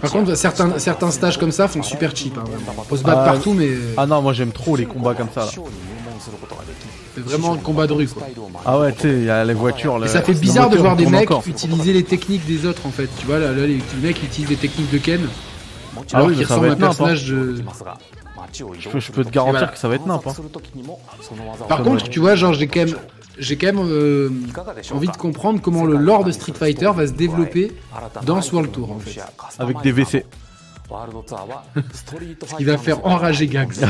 [0.00, 2.36] Par contre, certains, certains stages comme ça font super cheap.
[2.38, 2.44] Hein.
[2.88, 5.40] Faut se battre Ah, partout, mais Ah non, moi j'aime trop les combats comme ça.
[5.40, 5.46] Là.
[7.14, 8.26] c'est vraiment le combat de rue, quoi.
[8.64, 9.96] Ah ouais, tu sais, il y a les voitures.
[9.96, 11.42] Et le- ça fait bizarre de voir des mecs encore.
[11.46, 13.08] utiliser les techniques des autres, en fait.
[13.18, 15.20] Tu vois, là, là les, les mecs utilisent des techniques de Ken.
[15.96, 16.86] Ah Alors oui, ça va à un être nimp, hein.
[16.86, 17.62] personnage de...
[18.52, 19.72] Je peux, je peux te garantir voilà.
[19.72, 20.26] que ça va être nimp.
[20.26, 20.32] Hein.
[21.68, 22.10] Par contre, va.
[22.10, 22.96] tu vois, genre, j'ai quand même,
[23.38, 24.30] j'ai quand même euh,
[24.92, 27.72] envie de comprendre comment le lore de Street Fighter va se développer
[28.24, 29.20] dans ce World Tour, en fait.
[29.58, 30.24] Avec des WC.
[32.58, 33.74] Il va faire enrager Gags.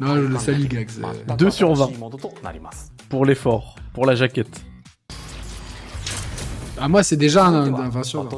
[0.00, 0.88] Non, le Sally Gags.
[1.02, 1.36] euh.
[1.36, 1.90] 2 sur 20.
[3.10, 4.64] Pour l'effort, pour la jaquette.
[6.80, 8.28] Ah, moi, c'est déjà un, un 20 sur 20.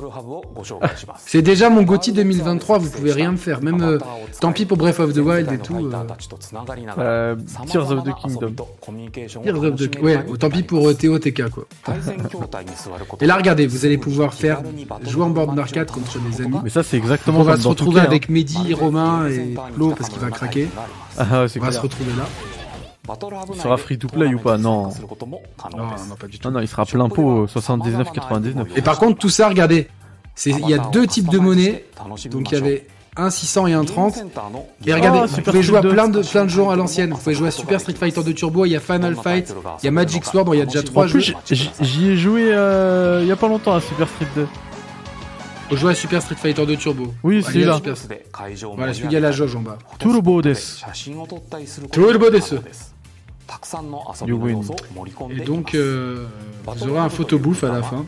[1.25, 3.63] C'est déjà mon GOTY 2023, vous pouvez rien me faire.
[3.63, 3.99] Même, euh,
[4.41, 5.75] tant pis pour Breath of the Wild et tout.
[5.77, 5.91] euh,
[6.99, 7.35] Euh,
[7.67, 8.53] Tears of the Kingdom.
[9.43, 11.65] Tears of the- Ouais, tant pis pour euh, Théo TK, quoi.
[13.21, 14.63] Et là, regardez, vous allez pouvoir faire
[15.03, 16.57] jouer en bord d'arcade contre des amis.
[16.63, 18.09] Mais ça, c'est exactement On va se retrouver Touquet, hein.
[18.11, 20.69] avec Mehdi, Romain et Flo parce qu'il va craquer.
[21.19, 21.25] Ah
[21.57, 22.27] On va se retrouver là.
[23.55, 24.91] Il sera free to play ou pas Non.
[25.79, 26.49] Non, non, pas du tout.
[26.49, 28.67] Non, non, il sera plein pot euh, 79,99.
[28.77, 29.89] Et par contre, tout ça, regardez,
[30.35, 31.85] c'est- il y a deux types de monnaies.
[32.31, 32.87] Donc il y avait
[33.19, 34.15] un 600 et un 30.
[34.85, 36.21] Et regardez, Oh, vous pouvez jouer à plein 2.
[36.23, 37.11] de, plein de jeux à l'ancienne.
[37.13, 39.87] Vous pouvez jouer à Super Street Fighter 2 Turbo, il y a Final Fight, il
[39.87, 41.21] y a Magic Sword, bon, il y a déjà trois En jeux.
[41.21, 41.35] plus,
[41.81, 44.47] j'y- ai joué euh, il y a pas longtemps à Super Street 2.
[45.71, 47.13] Faut jouer à Super Street Fighter 2 Turbo.
[47.25, 47.77] Oui, c'est il y a là.
[47.77, 47.97] Super-
[48.77, 49.79] Voilà, celui qui a la jauge en bas.
[49.99, 50.55] Turbo des.
[51.91, 52.41] Turbo des.
[55.31, 56.27] Et donc, euh,
[56.67, 58.05] vous aurez un photobouffe à la fin.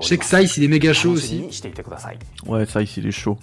[0.00, 1.44] Je sais que Size, il est méga chaud aussi.
[2.46, 3.36] Ouais, Size, il est chaud.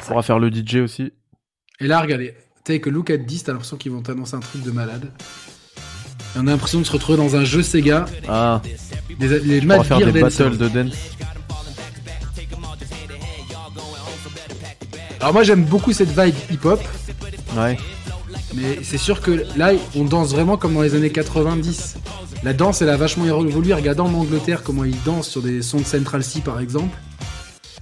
[0.00, 1.12] Tu pourras faire le DJ aussi.
[1.80, 4.62] Et là, regardez, Take a look at 10, t'as l'impression qu'ils vont t'annoncer un truc
[4.62, 5.12] de malade.
[6.34, 8.06] Et on a l'impression de se retrouver dans un jeu Sega.
[8.26, 8.62] Ah.
[9.18, 10.94] Des, les on va faire des battles de dance.
[15.24, 16.78] Alors moi j'aime beaucoup cette vibe hip-hop,
[17.56, 17.78] Ouais.
[18.54, 21.94] mais c'est sûr que là on danse vraiment comme dans les années 90.
[22.42, 23.72] La danse elle a vachement évolué.
[23.72, 26.94] Regardez en Angleterre comment ils dansent sur des sons de Central C par exemple.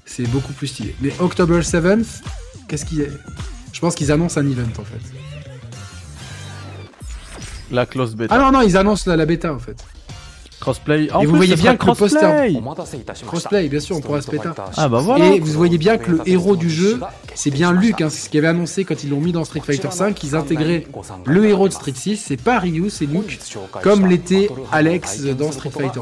[0.04, 0.94] C'est beaucoup plus stylé.
[1.00, 2.20] Mais October 7th,
[2.68, 3.10] qu'est-ce qu'il est
[3.72, 5.00] Je pense qu'ils annoncent un event en fait.
[7.72, 8.36] La close beta.
[8.36, 9.82] Ah non non, ils annoncent la, la bêta en fait.
[10.62, 11.08] Crossplay.
[11.20, 11.84] Et vous voyez bien que.
[13.26, 14.48] Crossplay, bien sûr, on pourra se péter.
[14.76, 15.26] Ah bah voilà.
[15.26, 17.00] Et vous voyez bien que le héros du jeu,
[17.34, 19.62] c'est bien Luke, hein, c'est ce qu'ils avaient annoncé quand ils l'ont mis dans Street
[19.64, 20.86] Fighter 5, Ils intégraient
[21.26, 23.40] le héros de Street 6, c'est pas Ryu, c'est Luke,
[23.82, 26.00] comme l'était Alex dans Street Fighter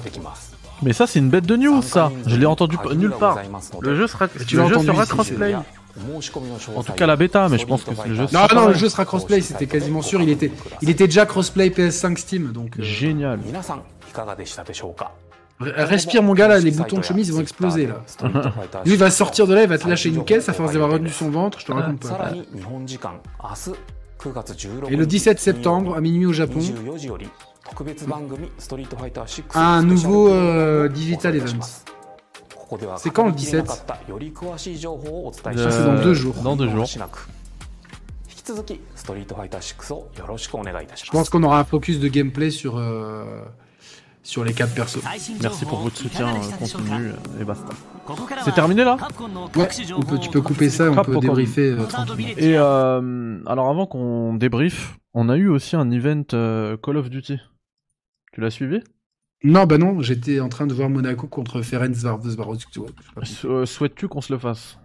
[0.83, 2.13] Mais ça, c'est une bête de news, ça.
[2.27, 3.39] Je l'ai entendu nulle part.
[3.81, 5.57] Le jeu sera, le jeu sera crossplay.
[6.77, 8.27] En tout cas, la bêta, mais je pense que le jeu.
[8.33, 10.21] Non, non, le jeu sera crossplay, c'était quasiment sûr.
[10.23, 12.79] Il était, il était déjà crossplay PS5 Steam, donc.
[12.79, 12.83] Euh.
[12.83, 13.41] Génial.
[14.10, 15.12] 皆さんいかがでしたでしょうか
[15.60, 18.02] Respire mon gars là, les boutons de chemise vont exploser là.
[18.84, 20.92] Lui il va sortir de là, il va te lâcher une caisse à force d'avoir
[20.92, 22.32] retenu son ventre, je te raconte pas.
[24.90, 26.60] Et le 17 septembre, à minuit au Japon,
[29.54, 31.60] un nouveau euh, Digital Event.
[32.98, 33.86] C'est quand le 17 Ça
[35.72, 36.36] c'est dans deux jours.
[36.36, 36.86] Dans deux jours.
[36.86, 37.00] Je
[41.12, 43.44] pense qu'on aura un focus de gameplay sur, euh,
[44.23, 45.01] sur les quatre persos.
[45.43, 47.69] Merci pour votre soutien euh, continu euh, et basta.
[48.45, 48.97] C'est terminé là
[49.57, 52.35] Ouais, on peut, tu peux couper ça, on peut débriefer euh, tranquillement.
[52.37, 57.09] Et euh, alors avant qu'on débrief, on a eu aussi un event euh, Call of
[57.11, 57.39] Duty.
[58.33, 58.81] Tu l'as suivi?
[59.43, 61.95] Non, bah non, j'étais en train de voir Monaco contre Ferenc.
[63.45, 64.79] Euh, Souhaites-tu qu'on se le fasse?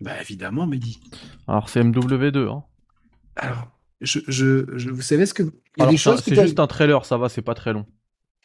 [0.00, 1.00] Bah évidemment, Mehdi.
[1.48, 2.48] Alors c'est MW2.
[2.48, 2.62] Hein.
[3.36, 3.68] Alors,
[4.00, 5.42] je, je, je- vous savez ce que...
[5.44, 7.40] Il y a Alors, des ça- choses que c'est juste un trailer, ça va, c'est
[7.42, 7.86] pas très long.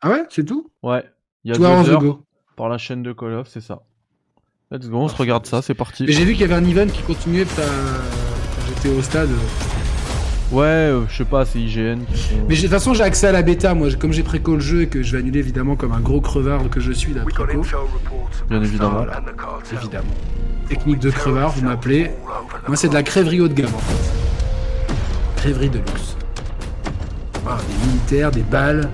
[0.01, 0.69] Ah ouais, c'est tout?
[0.83, 1.03] Ouais.
[1.43, 2.21] Il y a deux heures go.
[2.55, 3.79] par la chaîne de Call of, c'est ça.
[4.71, 6.03] Let's go, on se regarde ça, c'est parti.
[6.05, 9.29] Mais j'ai vu qu'il y avait un event qui continuait, putain, quand j'étais au stade.
[10.51, 11.99] Ouais, euh, je sais pas, c'est IGN.
[12.05, 14.53] qui Mais j'ai- de toute façon, j'ai accès à la bêta, moi, comme j'ai préco
[14.55, 17.13] le jeu et que je vais annuler évidemment comme un gros crevard que je suis
[17.13, 17.62] là, préco.
[18.49, 19.03] Bien évidemment.
[19.03, 19.21] Voilà,
[19.73, 20.05] évidemment.
[20.69, 22.12] Technique de crevard, vous m'appelez.
[22.67, 24.93] Moi, c'est de la crèverie haut de gamme en fait.
[25.38, 26.17] Crèverie de luxe.
[27.49, 28.89] Ah, des militaires, des balles,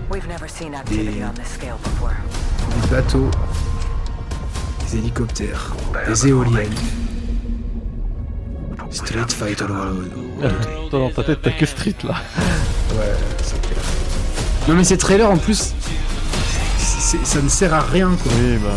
[0.89, 1.23] Des-
[2.91, 3.31] bateaux,
[4.91, 5.73] des hélicoptères,
[6.07, 6.69] des éoliennes.
[8.91, 10.11] Street Fighter World.
[10.91, 12.13] Toi, dans ta tête, t'as que Street là.
[12.91, 13.83] Ouais, c'est clair.
[14.67, 15.73] Non mais ces trailers en plus,
[16.77, 18.31] ça ne sert à rien quoi.
[18.39, 18.69] Oui, bah.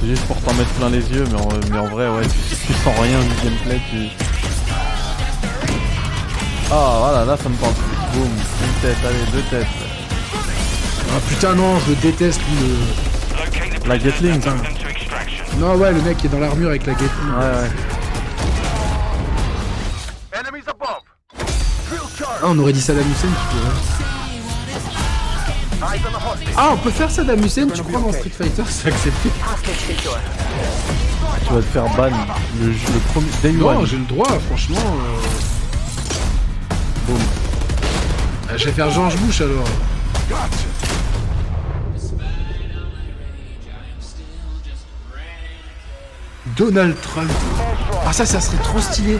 [0.00, 2.56] C'est juste pour t'en mettre plein les yeux, mais en, mais en vrai, ouais, tu,
[2.66, 4.08] tu sens rien du gameplay, tu.
[6.72, 7.72] Ah, voilà, là ça me parle.
[8.14, 9.66] Boum, une tête, allez, deux têtes.
[11.10, 13.88] Ah putain non, je le déteste le...
[13.88, 14.40] La Gatling.
[15.58, 17.30] Non ouais, le mec qui est dans l'armure avec la Gatling.
[17.38, 17.70] Ouais, ouais.
[22.42, 23.72] Ah on aurait dit Saddam Hussein tu pourrais.
[26.56, 29.28] Ah on peut faire Saddam Hussein, tu crois dans Street Fighter c'est accepté.
[31.46, 32.10] Tu vas te faire ban
[32.60, 33.26] le, jeu- le premier.
[33.42, 34.78] Day Non j'ai le droit franchement.
[34.78, 35.20] euh.
[38.54, 39.64] Euh, Je vais faire George Bush alors.
[46.56, 47.30] Donald Trump.
[48.06, 49.18] Ah ça, ça serait trop stylé.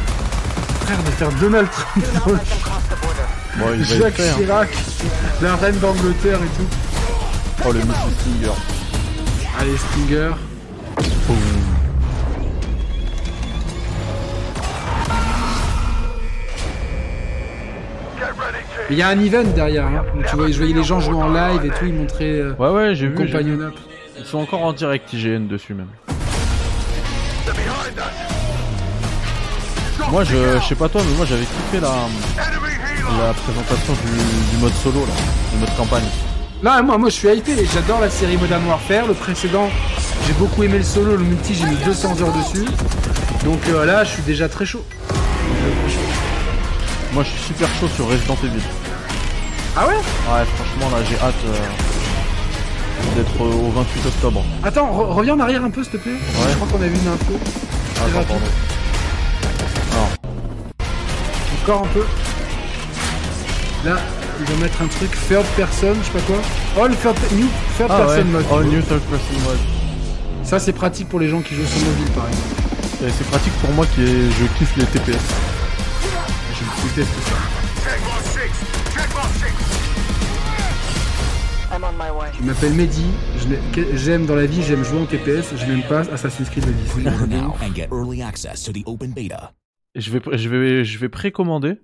[0.84, 2.38] Frère, de faire Donald Trump dans le
[3.58, 4.36] Bon, Jacques faire.
[4.36, 4.68] Chirac,
[5.40, 6.66] la reine d'Angleterre et tout.
[7.66, 8.52] Oh, le Missy Stinger.
[9.60, 10.32] Allez, Stinger.
[18.90, 20.04] Il y a un event derrière, hein.
[20.28, 22.68] tu vois, je voyais les gens jouer en live et tout, ils montraient euh, Ouais,
[22.68, 23.14] ouais, j'ai vu.
[23.14, 23.74] Companion Up.
[24.18, 25.88] Ils sont encore en direct IGN dessus même.
[30.10, 34.62] Moi je, je sais pas toi mais moi j'avais kiffé la, la présentation du, du
[34.62, 35.12] mode solo là,
[35.52, 36.04] du mode campagne.
[36.62, 37.52] Là, moi, moi, je suis hypé.
[37.74, 39.06] J'adore la série Modern Warfare.
[39.06, 39.68] Le précédent,
[40.26, 41.14] j'ai beaucoup aimé le solo.
[41.16, 42.64] Le multi, j'ai mis 200 heures dessus.
[43.44, 44.82] Donc euh, là, je suis déjà très chaud.
[47.14, 48.60] Moi je suis super chaud sur Resident Evil.
[49.76, 49.94] Ah ouais?
[49.94, 54.44] Ouais franchement là j'ai hâte euh, d'être au 28 octobre.
[54.62, 56.12] Attends, re- reviens en arrière un peu, s'il te plaît.
[56.50, 57.38] Je crois qu'on a vu une info.
[58.00, 58.34] Ah, attends.
[61.62, 62.04] Encore un peu.
[63.88, 63.96] Là,
[64.40, 66.84] ils vont mettre un truc third person, je sais pas quoi.
[66.84, 67.46] All third, new
[67.78, 68.44] third Ah ouais, person mode.
[68.52, 69.58] All New Third Person Mode.
[70.44, 73.12] Ça, c'est pratique pour les gens qui jouent sur mobile, par exemple.
[73.16, 75.16] C'est pratique pour moi qui est, je kiffe les TPS.
[76.84, 77.36] Je déteste ça.
[82.42, 83.06] M'appelle Mehdi.
[83.94, 85.54] J'aime dans la vie, j'aime jouer en TPS.
[85.56, 87.02] Je n'aime pas Assassin's Creed Odyssey.
[89.94, 91.80] Je vais, je vais, je vais précommander.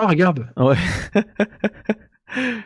[0.00, 0.46] Oh, regarde.
[0.56, 0.76] Ouais.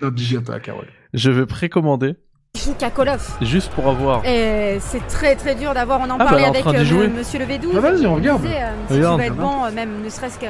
[0.03, 0.11] Non,
[0.53, 0.89] à Carole.
[1.15, 2.17] Je vais précommander
[2.55, 3.39] Je joue qu'à Call of.
[3.41, 4.23] juste pour avoir.
[4.27, 6.01] Et c'est très très dur d'avoir.
[6.01, 7.09] On en parlait en avec d'y euh.
[7.09, 7.71] Monsieur le V12.
[7.75, 8.43] Ah, vas-y, on regarde.
[8.43, 9.21] Disait, euh, si Regarde.
[9.21, 10.47] tu veux être bon, euh, même ne serait-ce que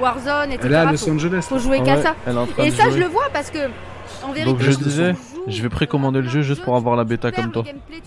[0.00, 0.60] Warzone, etc.
[0.64, 1.46] Elle est à Los faut, Angeles.
[1.48, 2.14] faut jouer qu'à Ouais, ça.
[2.58, 2.92] Et ça, jouer.
[2.92, 3.58] je le vois parce que.
[4.22, 5.14] En vérité, Donc je disais,
[5.48, 7.62] je vais précommander le jeu juste pour avoir la bêta comme toi.
[7.62, 8.00] gameplay,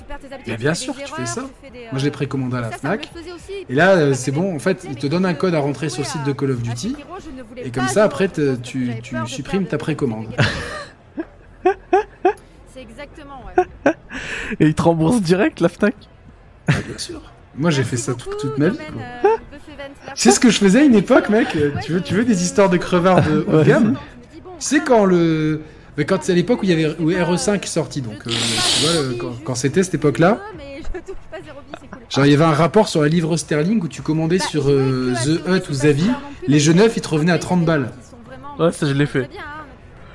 [0.47, 1.41] Mais bien sûr, tu fais ça.
[1.41, 3.10] tu fais des, euh, Moi, je l'ai précommandé à la ça, Fnac.
[3.15, 3.52] aussi.
[3.69, 4.56] Et là, euh, c'est bon.
[4.56, 6.32] En fait, commencé, il mais te donne un code à rentrer sur le site de
[6.34, 6.95] Call of Duty.
[7.58, 10.28] Et comme ça, après, tu- tu supprimes ta précommande.
[12.73, 13.93] C'est exactement, ouais.
[14.60, 15.95] Et il te rembourse direct la Fnac
[16.67, 17.21] Ah, bien sûr.
[17.56, 18.78] Moi, j'ai fait ça toute, toute ma vie.
[20.15, 21.55] Sais ce que je faisais à une époque, mec.
[21.55, 23.95] Euh, Tu veux, tu veux des histoires de crevards de haut de gamme
[24.59, 25.61] Tu sais quand le
[25.97, 28.30] Mais quand c'est à l'époque où il y avait où RE5 est sorti, donc euh,
[28.32, 30.39] tu vois, euh, quand, quand c'était cette époque-là,
[32.09, 34.45] c'est genre il y avait un rapport sur la livre sterling où tu commandais Bah,
[34.45, 36.09] sur euh, The Hut c'est ou Zavi,
[36.47, 37.91] les jeux neufs ils te revenaient à des 30 balles.
[38.59, 39.23] Ouais, ça, je l'ai fait.
[39.38, 39.65] hein,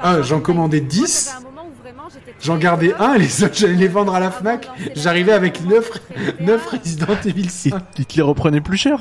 [0.00, 3.18] Ah, j'en commandais moi, 10, j'avais un moment où vraiment j'étais J'en gardais un et
[3.20, 4.68] les autres j'allais les vendre à la Fnac.
[4.96, 7.74] J'arrivais avec gamme, 9, après le PA, 9 Resident Evil Et 5.
[7.98, 8.98] ils te les reprenaient plus cher.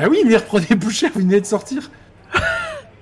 [0.00, 1.90] Bah oui, ils me les reprenaient plus cher, ils venaient de sortir.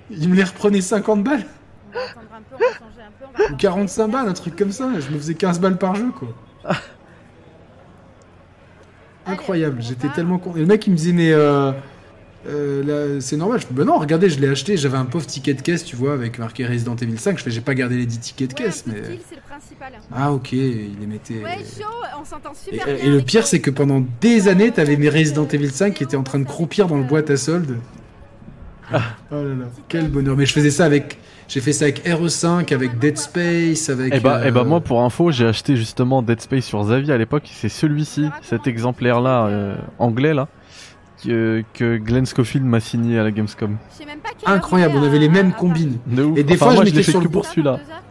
[0.09, 1.45] Ils me les reprenaient 50 balles.
[1.87, 3.25] On va attendre un peu, on va changer un peu.
[3.25, 3.57] on va Ou voir.
[3.57, 4.89] 45 balles, un truc comme ça.
[4.99, 6.35] Je me faisais 15 balles par jeu, quoi.
[9.25, 10.55] Incroyable, Allez, on j'étais tellement con.
[10.57, 11.71] Et le mec, il me disait, mais euh,
[12.49, 13.59] euh, c'est normal.
[13.61, 14.75] Je bah non, regardez, je l'ai acheté.
[14.77, 17.37] J'avais un pauvre ticket de caisse, tu vois, avec marqué Resident Evil 5.
[17.37, 18.95] Je fais, j'ai pas gardé les 10 tickets de Ouais, caisse, mais.
[19.29, 19.93] c'est le principal.
[20.15, 21.43] Ah, ok, il les mettait.
[21.43, 21.85] Ouais, chaud,
[22.19, 23.05] on s'entend Et, super et bien.
[23.05, 26.17] le avec pire, c'est que pendant des années, t'avais mes Resident Evil 5 qui étaient
[26.17, 27.77] en train de croupir dans le boîte à soldes.
[28.91, 28.95] Oh
[29.31, 30.35] là là, quel bonheur.
[30.35, 31.19] Mais je faisais ça avec.
[31.47, 34.13] J'ai fait ça avec RE5, avec Dead Space, avec.
[34.15, 37.11] Et bah, euh, et bah moi pour info j'ai acheté justement Dead Space sur Zavi
[37.11, 40.47] à l'époque, c'est celui-ci, cet exemplaire là anglais là
[41.23, 43.77] que, que Glenn Scofield m'a signé à la Gamescom.
[44.05, 45.97] Même pas Incroyable, on avait à- les mêmes combines.
[46.07, 46.37] De ouf.
[46.37, 47.53] Et des Enfin, fois, moi je je l'ai mettais fait sur que le pour Paris.
[47.55, 47.71] celui-là.
[47.85, 48.03] Deux heures?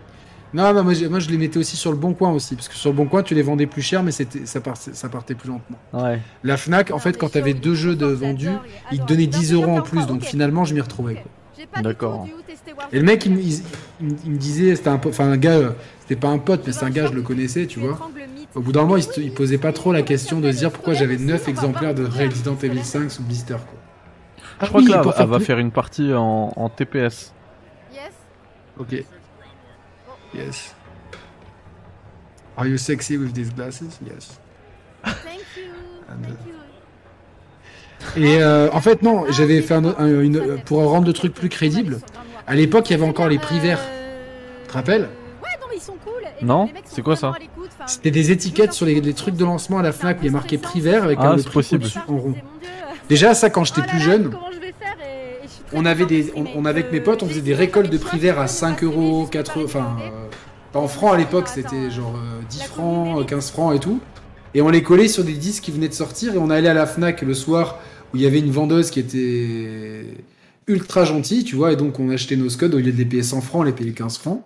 [0.55, 2.89] Non, non, moi, je les mettais aussi sur le bon coin aussi, parce que sur
[2.91, 5.49] le bon coin tu les vendais plus cher, mais c'était ça, partait, ça partait plus
[5.51, 5.77] lentement.
[5.93, 6.21] Ouais.
[6.43, 8.49] La Fnac, en fait, quand t'avais deux jeux de vendus,
[8.91, 11.23] ils te donnaient 10 euros en plus, donc finalement je m'y retrouvais.
[11.83, 12.27] D'accord.
[12.93, 13.63] Et le mec, il, me- il-
[14.01, 15.71] il- il me disait, c'était un, un gars, euh,
[16.09, 17.99] c'était pas un pote, mais c'est un gars, je le connaissais, tu vois.
[18.55, 20.71] Au bout d'un moment, il, se- il posait pas trop la question de se dire
[20.71, 23.55] pourquoi j'avais 9 exemplaires de Resident Evil 5 sous blister.
[23.55, 23.79] Quoi.
[24.63, 27.35] Je crois que là elle va faire une partie en, en TPS.
[27.93, 28.03] Yes.
[28.79, 29.05] Ok.
[30.35, 30.75] Yes.
[32.57, 33.83] Are you sexy with these glasses?
[34.05, 34.41] Yes.
[35.05, 35.15] Thank
[35.57, 35.71] you.
[36.09, 36.39] And, Thank
[38.17, 38.23] you.
[38.25, 41.35] Et euh, en fait, non, j'avais fait un, autre- un- une, pour rendre le truc
[41.35, 41.99] plus crédible.
[42.47, 43.79] À l'époque, il y avait encore les prix verts.
[43.81, 45.09] Euh, Tu te rappelles?
[46.43, 47.33] Non C'est quoi ça
[47.87, 50.29] C'était des étiquettes sur les, les trucs de lancement à la Fnac où il y
[50.29, 51.85] a marqué prix vert avec Ah, un prix possible.
[52.07, 52.35] en rond.
[52.37, 54.31] euh, Déjà, ça, quand j'étais plus jeune,
[55.73, 56.53] on avait des, de on, streamer.
[56.57, 58.47] on avait avec mes Euh, potes, on faisait des récoltes de prix des verts à
[58.47, 60.09] choix, 5 je me suis euros, pas 4 allée enfin, euh,
[60.73, 63.27] pas en francs à l'époque, c'était genre euh, 10 La francs, combinaison.
[63.27, 64.01] 15 francs et tout.
[64.55, 66.75] Et on les collait sur des disques qui venaient de sortir et on allait à
[66.75, 67.79] la Fnac le soir
[68.13, 70.07] où il y avait une vendeuse qui était
[70.67, 73.23] ultra gentille, tu vois, et donc on achetait nos scuds au lieu de les payer
[73.23, 74.43] 100 francs, on les payait 15 francs.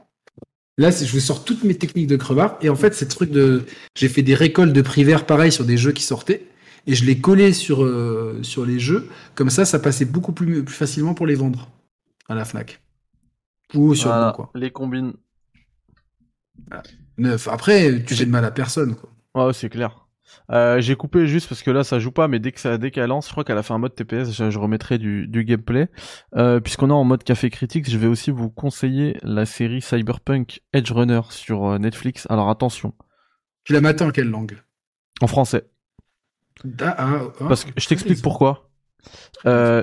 [0.79, 3.65] Là, je vous sors toutes mes techniques de crevard et en fait, ces trucs de,
[3.95, 6.47] j'ai fait des récoltes de prix verts pareil sur des jeux qui sortaient
[6.87, 9.09] et je les collais sur euh, sur les jeux.
[9.35, 11.69] Comme ça, ça passait beaucoup plus plus facilement pour les vendre
[12.29, 12.81] à la Fnac
[13.75, 14.51] ou sur Voilà, coin.
[14.55, 15.13] les combines.
[17.19, 17.49] Neuf.
[17.49, 18.97] Après, tu fais de mal à personne.
[18.97, 19.11] Quoi.
[19.35, 20.02] Ouais, c'est clair.
[20.51, 22.91] Euh, j'ai coupé juste parce que là ça joue pas, mais dès que ça, dès
[22.91, 25.45] qu'elle lance, je crois qu'elle a fait un mode TPS, je, je remettrai du, du
[25.45, 25.89] gameplay.
[26.37, 30.61] Euh, Puisqu'on est en mode café critique, je vais aussi vous conseiller la série Cyberpunk
[30.73, 32.27] Edge Runner sur euh, Netflix.
[32.31, 32.95] Alors attention,
[33.65, 34.59] Tu la matin en quelle langue?
[35.21, 35.65] En français.
[36.81, 37.45] Ah, ah, ah.
[37.49, 38.71] Parce que je t'explique pourquoi.
[39.47, 39.83] Euh,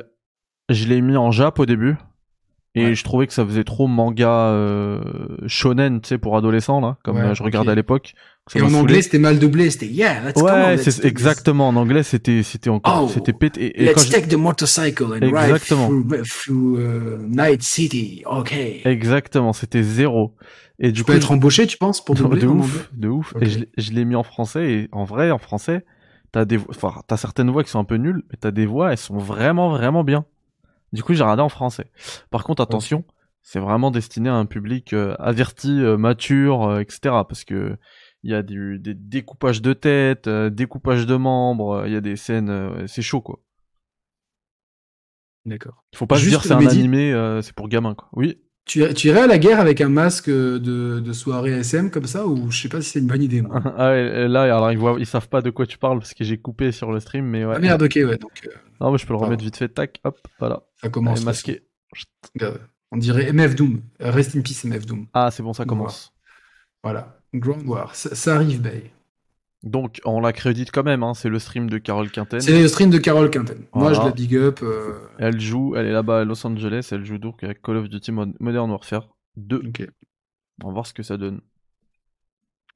[0.70, 1.96] je l'ai mis en Jap au début.
[2.76, 2.96] Et Ouais.
[2.96, 5.02] je trouvais que ça faisait trop manga euh,
[5.48, 8.14] shonen, tu sais, pour adolescents, là, comme Ouais, je regardais à l'époque.
[8.56, 9.70] Et en anglais, c'était mal doublé.
[9.70, 10.46] C'était yeah, let's go.
[10.48, 11.68] Ouais, c'est exactement.
[11.68, 13.66] En anglais, c'était, c'était encore, Oh, c'était pété.
[13.66, 15.88] Et, et quand Let's je- take the motorcycle and Exactement.
[15.90, 18.24] ride through, through uh, Night City.
[18.26, 18.54] Ok.
[18.86, 20.36] Exactement, c'était zéro.
[20.80, 22.88] Et du Tu coup, peux être embauché, tu penses, pour doubler de en ouf, anglais?
[22.94, 23.34] de ouf.
[23.42, 24.72] Et je, l'ai- je l'ai mis en français.
[24.72, 25.86] Et en vrai, en français,
[26.32, 28.92] t'as des, enfin, t'as certaines voix qui sont un peu nulles, mais t'as des voix,
[28.92, 30.26] elles sont vraiment, vraiment bien.
[30.94, 31.86] Du coup, j'ai regardé en français.
[32.32, 33.04] Par contre, attention,
[33.44, 37.00] c'est vraiment destiné à un public euh, averti, euh, mature, euh, etc.
[37.28, 37.78] Parce que
[38.24, 41.98] il y a du, des découpages de tête, euh, découpage de membres, euh, il y
[41.98, 43.40] a des scènes, euh, c'est chaud quoi.
[45.46, 45.84] D'accord.
[45.94, 48.10] Il faut pas se Juste, dire c'est un Mehdi- animé, euh, c'est pour gamins quoi.
[48.14, 48.40] Oui.
[48.66, 50.60] Tu, tu irais à la guerre avec un masque de,
[51.00, 53.42] de soirée SM comme ça ou je sais pas si c'est une bonne idée.
[53.42, 53.60] Moi.
[53.78, 56.24] ah ouais, là, alors ils voient, ils savent pas de quoi tu parles parce que
[56.24, 57.54] j'ai coupé sur le stream, mais ouais.
[57.56, 58.18] Ah merde, ok, ouais.
[58.18, 58.50] Donc euh,
[58.80, 60.62] Non, mais je peux le remettre vite fait, tac, hop, voilà.
[60.76, 61.18] ça commence.
[61.20, 61.62] Allez, masqué.
[62.92, 63.82] On dirait MF Doom.
[64.00, 65.08] Rest in peace MF Doom.
[65.14, 66.14] Ah, c'est bon, ça commence.
[66.84, 67.19] Voilà.
[67.34, 67.96] Ground War.
[67.96, 68.92] Ça, ça arrive, Bay.
[69.64, 72.40] Donc, on la crédite quand même, hein, c'est le stream de Carole Quinten.
[72.40, 73.58] C'est le stream de Carole Quinten.
[73.74, 74.60] Moi, je la big up.
[74.64, 77.90] euh, Elle joue, elle est là-bas à Los Angeles, elle joue donc avec Call of
[77.90, 79.58] Duty Mod- Modern Warfare 2.
[79.68, 79.86] Ok.
[80.64, 81.42] On va voir ce que ça donne.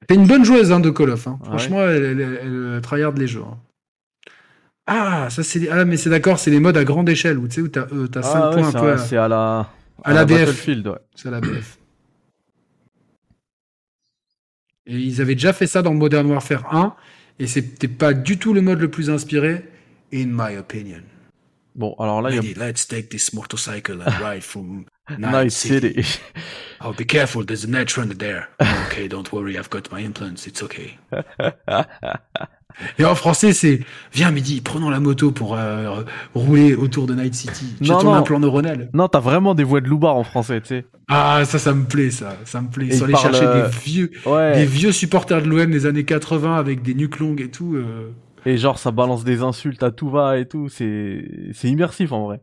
[0.06, 1.26] T'es une bonne joueuse hein, de Call of.
[1.26, 1.38] Hein.
[1.44, 3.42] Franchement, elle, elle, elle, elle tryhard les jeux.
[4.86, 7.54] Ah, ça c'est ah mais c'est d'accord, c'est les modes à grande échelle où tu
[7.54, 9.28] sais où t'as euh, t'as 5 Ah ouais, points un c'est peu à, c'est à
[9.28, 9.70] la,
[10.02, 10.34] à la BF.
[10.40, 10.98] Battlefield, ouais.
[11.14, 11.78] C'est à la BF.
[14.86, 16.96] Et ils avaient déjà fait ça dans Modern Warfare 1
[17.38, 19.64] et c'était pas du tout le mode le plus inspiré
[20.12, 21.02] in my opinion.
[21.74, 25.50] Bon, alors là, il y a let's take this motorcycle and ride from Night Night
[25.50, 26.02] City.
[26.02, 26.20] City.
[26.80, 28.48] Oh, be careful, there's a net runner there.
[28.86, 30.98] okay, don't worry, I've got my implants, it's okay.
[32.98, 33.80] Et en français, c'est
[34.12, 36.02] Viens midi, prenons la moto pour euh,
[36.34, 37.66] rouler autour de Night City.
[37.86, 38.14] Ton non.
[38.14, 38.90] implant neuronal.
[38.92, 40.86] Non, t'as vraiment des voix de loupard en français, tu sais.
[41.08, 42.36] Ah, ça, ça me plaît, ça.
[42.44, 42.86] Ça me plaît.
[42.86, 44.54] Ils sont allés parle, chercher euh, des vieux, Ouais.
[44.54, 47.74] des vieux supporters de l'OM des années 80 avec des nuques longues et tout.
[47.74, 48.10] euh.
[48.46, 50.68] Et genre, ça balance des insultes à tout va et tout.
[50.68, 52.40] C'est, c'est immersif en vrai.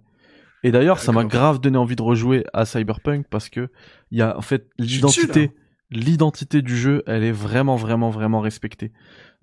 [0.63, 3.69] Et d'ailleurs, ça m'a grave donné envie de rejouer à Cyberpunk parce que
[4.11, 5.51] il y a en fait l'identité,
[5.89, 8.91] l'identité du jeu, elle est vraiment, vraiment, vraiment respectée.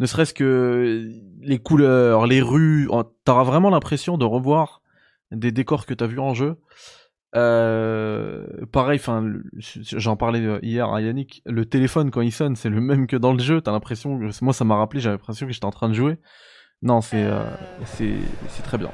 [0.01, 2.89] Ne serait-ce que les couleurs, les rues,
[3.25, 4.83] t'auras vraiment l'impression de revoir
[5.33, 6.57] des décors que t'as vus en jeu.
[7.37, 9.25] Euh, pareil, enfin,
[9.59, 11.43] j'en parlais hier à Yannick.
[11.47, 13.61] Le téléphone quand il sonne, c'est le même que dans le jeu.
[13.61, 16.17] T'as l'impression, que- moi, ça m'a rappelé, j'avais l'impression que j'étais en train de jouer.
[16.83, 17.43] Non, c'est, euh,
[17.85, 18.15] c'est,
[18.49, 18.91] c'est très bien.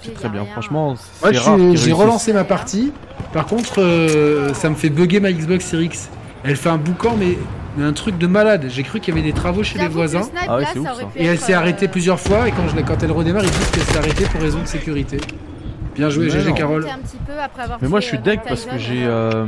[0.00, 0.44] C'est très bien.
[0.46, 2.92] Franchement, Ouais, j'ai relancé ma partie.
[3.32, 6.10] Par contre, euh, ça me fait bugger ma Xbox Series X.
[6.44, 7.36] Elle fait un boucan, mais,
[7.76, 8.66] mais un truc de malade.
[8.68, 10.22] J'ai cru qu'il y avait des travaux chez les que le voisins.
[10.22, 12.48] snipe, Ah ouais, là, ouf, ça Et elle s'est euh, arrêtée plusieurs fois.
[12.48, 14.66] Et quand, je, l'ai- quand elle redémarre, ils disent qu'elle s'est arrêtée pour raison de
[14.66, 15.18] sécurité.
[15.94, 16.52] Bien joué, GG.
[16.52, 16.86] Carole.
[17.80, 19.46] Mais moi, je suis euh, deck parce que j'ai, euh,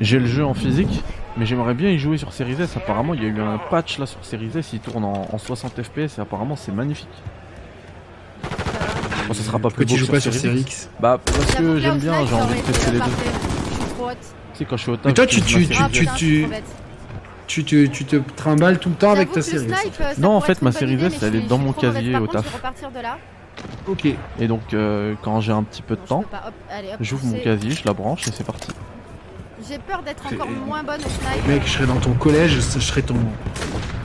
[0.00, 1.02] j'ai le jeu en physique,
[1.36, 2.76] mais j'aimerais bien y jouer sur Series S.
[2.76, 5.38] Apparemment, il y a eu un patch là sur Series S, il tourne en, en
[5.38, 7.08] 60 FPS et apparemment c'est magnifique.
[9.26, 10.88] Bon, ça sera pas plus Pourquoi tu beau joues pas sur Series X.
[11.00, 12.98] Bah parce que j'aime bien, j'ai envie de tester les deux.
[13.00, 13.30] parfait.
[13.70, 14.16] Je suis trop haute.
[14.52, 15.04] Tu sais quand je suis au taf.
[15.06, 16.64] Mais toi, tu- tu- tu- Ah, tu- bête.
[17.48, 19.80] Tu te, tu te trimbales tout le temps avec ta que le Series S.
[19.80, 21.58] snipe, euh, Non, en fait, ma une bonne Series idée, S, mais elle est dans
[21.58, 22.46] mon casier au taf.
[23.88, 24.06] Ok.
[24.38, 26.24] Et donc euh, quand j'ai un petit peu de temps,
[27.00, 28.68] j'ouvre mon casier, je la branche et c'est parti.
[29.68, 31.48] J'ai peur d'être encore moins bonne au snipe.
[31.48, 33.16] Mec, je serais dans ton collège, je serais ton.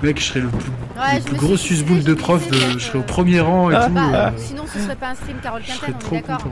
[0.02, 2.98] Mec, je serais le plus, Ouais, le plus gros susboule de prof, de, je serais
[2.98, 3.94] au euh, premier rang et tout.
[3.94, 6.52] Bah, euh, sinon, ce serait pas un stream Carole Quinten, on est d'accord.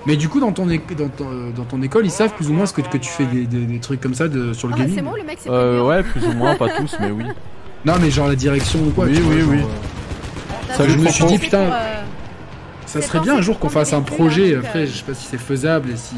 [0.00, 0.04] Hein.
[0.06, 2.52] Mais du coup, dans ton, é- dans, ton, dans ton école, ils savent plus ou
[2.54, 4.74] moins ce que, que tu fais des, des- des trucs comme ça de, sur le
[4.74, 4.94] Ah, gaming.
[4.96, 7.24] c'est bon, le mec, c'est Euh, pas ouais, plus ou moins, pas tous, mais oui.
[7.84, 9.06] Non, mais genre la direction ou quoi.
[9.06, 9.58] Oui, tu vois, oui, genre, oui.
[9.60, 12.02] euh, Ça, je me suis dit, putain, euh,
[12.86, 14.54] ça serait bien un jour qu'on fasse un projet.
[14.56, 14.86] Après, euh.
[14.86, 16.14] je sais pas si c'est faisable et si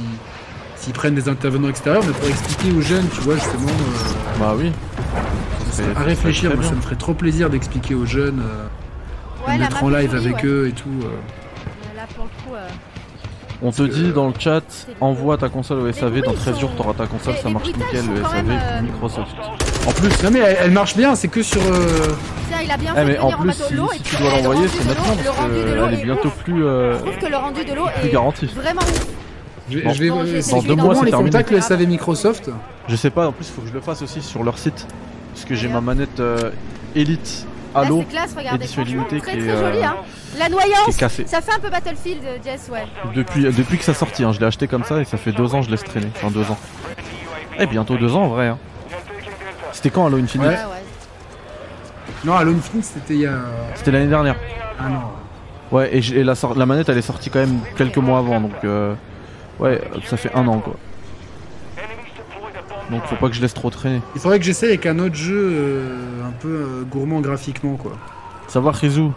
[0.76, 4.54] s'ils prennent des intervenants extérieurs, mais pour expliquer aux jeunes, tu vois, justement, euh, Bah
[4.58, 4.72] oui.
[5.70, 6.50] Ça serait- à ça réfléchir.
[6.50, 9.88] très Moi, ça me ferait trop plaisir d'expliquer aux jeunes, euh, ouais, de mettre en
[9.88, 10.44] live avec ouais.
[10.46, 10.88] eux et tout.
[11.04, 11.96] euh.
[11.96, 12.66] Là, pour le coup, euh,
[13.64, 14.62] On te dit dans le chat,
[15.00, 18.04] envoie ta console au SAV, dans bruits 13 jours t'auras ta console, ça marche nickel,
[18.12, 19.36] le SAV même, euh, Microsoft.
[19.86, 21.60] En plus, Non, mais elle, marche bien, c'est que sur.
[21.62, 22.08] euh,
[22.48, 23.62] tiens, il a bien eh, fait mais en plus, si,
[24.02, 27.02] tu dois le l'envoyer, rendu c'est de maintenant, parce qu'elle est bientôt plus, euh, Je
[27.02, 28.46] trouve que le rendu de l'eau est garantie.
[28.46, 28.80] vraiment.
[29.70, 31.30] Je vais, Dans deux mois, c'est terminé.
[31.30, 32.50] contacts le SAV Microsoft
[32.88, 34.86] Je sais pas, en plus, faut que je le fasse aussi sur leur site.
[35.32, 36.50] Parce que j'ai ma manette euh,
[36.94, 39.96] Elite Halo c'est classe, regardez, édition franchement, limitée très qui très est, joli, euh, hein.
[40.38, 41.26] La noyance, cassée.
[41.26, 42.84] ça fait un peu Battlefield, euh, Jess, ouais.
[43.14, 45.54] Depuis, depuis que ça sorti, hein, je l'ai acheté comme ça et ça fait deux
[45.54, 46.08] ans que je laisse traîner.
[46.16, 46.58] Enfin, deux ans.
[47.58, 48.48] Eh, bientôt deux ans en vrai.
[48.48, 48.58] Hein.
[49.72, 50.82] C'était quand Halo Infinite Ouais, ouais.
[52.24, 53.38] Non, Halo Infinite, c'était il y a.
[53.74, 54.36] C'était l'année dernière.
[54.78, 55.00] Ah non.
[55.70, 58.94] Ouais, et, la, la manette elle est sortie quand même quelques mois avant, donc euh,
[59.58, 60.74] ouais, ça fait un an quoi.
[62.92, 64.00] Donc faut pas que je laisse trop traîner.
[64.14, 67.92] Il faudrait que j'essaye avec un autre jeu euh, un peu euh, gourmand graphiquement, quoi.
[68.48, 69.08] Savoir Rizu.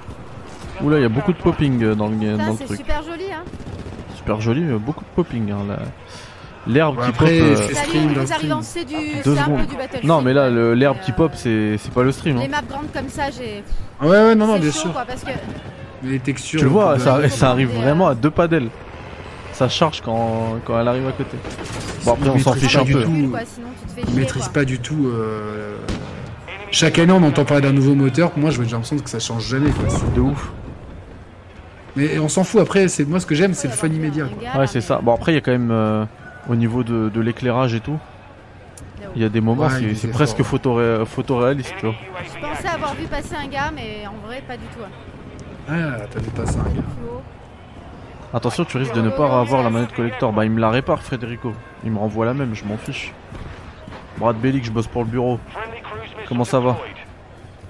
[0.82, 2.78] Oula, il y a beaucoup de popping euh, dans le, Putain, dans le c'est truc.
[2.78, 3.44] super joli, hein.
[4.16, 5.52] Super joli, euh, beaucoup de popping.
[5.52, 5.78] Hein,
[6.68, 7.48] L'herbe Ouais, qui après, pop.
[7.48, 9.68] euh, stream, en c'est du, Deux c'est un peu secondes.
[9.68, 10.06] du Battlefield.
[10.06, 12.38] Non mais là, l'herbe Mais, qui pop, c'est pas le stream.
[12.40, 12.48] Les Hein.
[12.50, 13.64] maps grandes comme ça, j'ai.
[14.02, 14.94] Ah ouais, ouais, non, non, bien chaud, sûr.
[14.94, 15.30] quoi, parce que
[16.02, 16.60] Mais les textures.
[16.60, 18.70] Tu le vois, ça, ça arrive vraiment à deux pas d'elle.
[19.56, 21.38] Ça charge quand, quand elle arrive à côté.
[22.04, 22.92] Bon après on s'en fiche un peu.
[22.92, 23.10] tout.
[23.10, 24.54] Recule, quoi, sinon tu te fais Ils chier, maîtrisent quoi.
[24.54, 25.08] pas du tout.
[25.08, 25.78] euh,
[26.72, 28.32] Chaque année, on entend parler d'un nouveau moteur.
[28.36, 29.70] Moi, j'ai l'impression que ça change jamais.
[29.72, 29.88] Quoi.
[29.90, 30.52] C'est- De ouf.
[31.96, 32.60] Mais on s'en fout.
[32.60, 34.26] Après, c'est moi ce que j'aime, c'est le fun immédiat.
[34.26, 34.60] Quoi.
[34.62, 35.00] Ouais c'est ça.
[35.02, 36.04] Bon après il y a quand même euh,
[36.50, 37.98] au niveau de, de l'éclairage et tout.
[39.16, 41.96] Il y a des moments, Ouais, c'est- presque photoré- photoréaliste, tu vois.
[42.26, 44.82] Je pensais avoir vu passer un gars, mais en vrai, pas du tout.
[44.84, 44.90] hein.
[45.70, 46.60] Ah, t'avais pas ça.
[46.68, 46.84] C'était gars.
[48.36, 50.34] Attention, tu risques de ne pas avoir la manette collector.
[50.34, 51.54] Bah, il me la répare, Federico.
[51.86, 53.14] Il me renvoie la même, je m'en fiche.
[54.18, 55.40] Brad Bellic, je bosse pour le bureau.
[56.28, 56.78] Comment ça va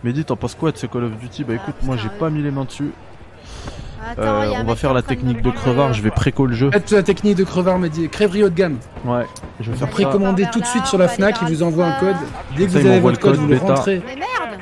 [0.04, 2.32] Mehdi, t'en penses quoi de ce Call of Duty Bah Ah, écoute, moi j'ai pas
[2.32, 2.90] mis les mains dessus.
[4.18, 6.72] Euh, il on va faire la technique de crevard, je vais préco le jeu.
[6.72, 8.08] Faites la technique de crevard médié.
[8.08, 8.78] Crèverie haut de gamme.
[9.04, 9.28] Ouais,
[9.60, 9.90] je vais faire.
[9.90, 11.36] Précommandez tout de suite sur la Fnac.
[11.44, 12.16] Ils vous envoient un code.
[12.58, 14.02] Dès que vous avez votre le code, vous le rentrez.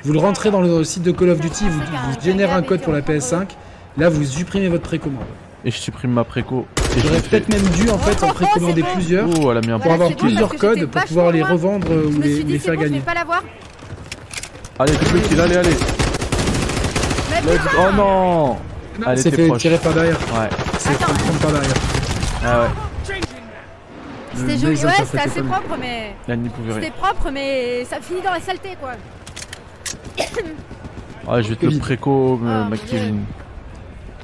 [0.04, 1.70] Vous le rentrez dans le site de Call of Duty.
[1.70, 3.51] Vous, vous générez un code pour la PS5.
[3.97, 5.24] Là, vous supprimez votre précommande.
[5.66, 6.66] Et je supprime ma préco.
[6.97, 9.84] J'aurais peut-être même dû en fait en précommander plusieurs Oh, elle a mis un pour
[9.91, 12.99] Voilà, avoir bon, plusieurs codes pour pouvoir les revendre ou les, faire bon, gagner.
[12.99, 13.41] vais pas l'avoir.
[14.80, 15.76] Allez, double kill, allez, allez.
[17.78, 18.57] Oh non
[19.07, 19.61] Elle C'est était fait proche.
[19.61, 20.18] tirer par derrière.
[20.20, 21.14] Ouais, C'est Attends.
[21.14, 21.76] prendre par derrière.
[22.45, 22.68] ah ouais.
[24.36, 26.16] C'était joli, ouais, c'était assez propre, mais.
[26.28, 26.82] Là, n'y pouvait rien.
[26.82, 28.91] C'était propre, mais ça finit dans la saleté, quoi.
[31.28, 31.80] Ouais, je vais te le Kevin.
[31.80, 33.16] préco, Ah, euh, mon McKevin.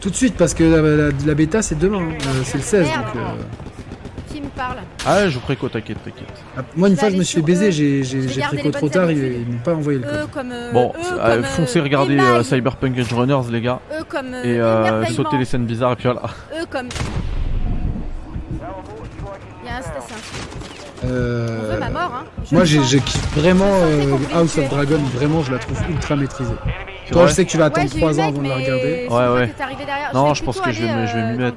[0.01, 2.17] Tout de suite, parce que la, la- la bêta c'est demain, hein.
[2.27, 2.87] Euh, c'est le 16.
[2.87, 3.03] Merde.
[3.07, 6.27] Donc, euh, Qui me parle Ah, je vous préco, t'inquiète, t'inquiète.
[6.57, 8.01] ah, moi, une fois, je me suis fait baiser, j'ai
[8.41, 10.31] préco trop tard, ils, m'ont pas envoyé le Eux code.
[10.31, 10.51] comme.
[10.53, 13.79] euh, Bon, euh, comme, foncez regarder euh, Cyberpunk Edge Runners, les gars.
[13.99, 14.27] Eux comme.
[14.43, 16.21] Et euh, sautez les scènes bizarres, et puis voilà.
[16.61, 16.87] Eux comme.
[19.63, 20.15] Il y a un station.
[21.01, 22.25] On Euh, veut ma mort, hein.
[22.49, 22.79] Je moi, j'ai
[23.35, 24.69] vraiment euh, House of.
[24.69, 26.51] Dragon, vraiment, je la trouve ultra maîtrisée.
[27.11, 28.55] Toi, je sais que tu vas attendre j'ai eu 3 le ans avant de la
[28.55, 29.07] regarder.
[29.09, 29.53] Ouais, ouais.
[30.13, 31.55] Non, je pense que je vais je m'y euh, dans mettre.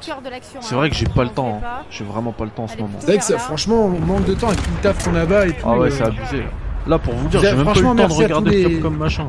[0.60, 0.76] C'est hein.
[0.78, 1.60] vrai que j'ai pas le temps.
[1.62, 1.66] hein.
[1.90, 2.98] J'ai vraiment pas le temps en ce moment.
[3.00, 5.56] C'est franchement, on manque de temps avec tout le taf qu'on a bas et tout.
[5.64, 6.42] Ah ouais, euh, c'est abusé.
[6.86, 6.98] là.
[6.98, 8.74] Pour vous dire, j'ai même pas eu le temps de merci à tous regarder les-
[8.74, 9.26] Capcom machin.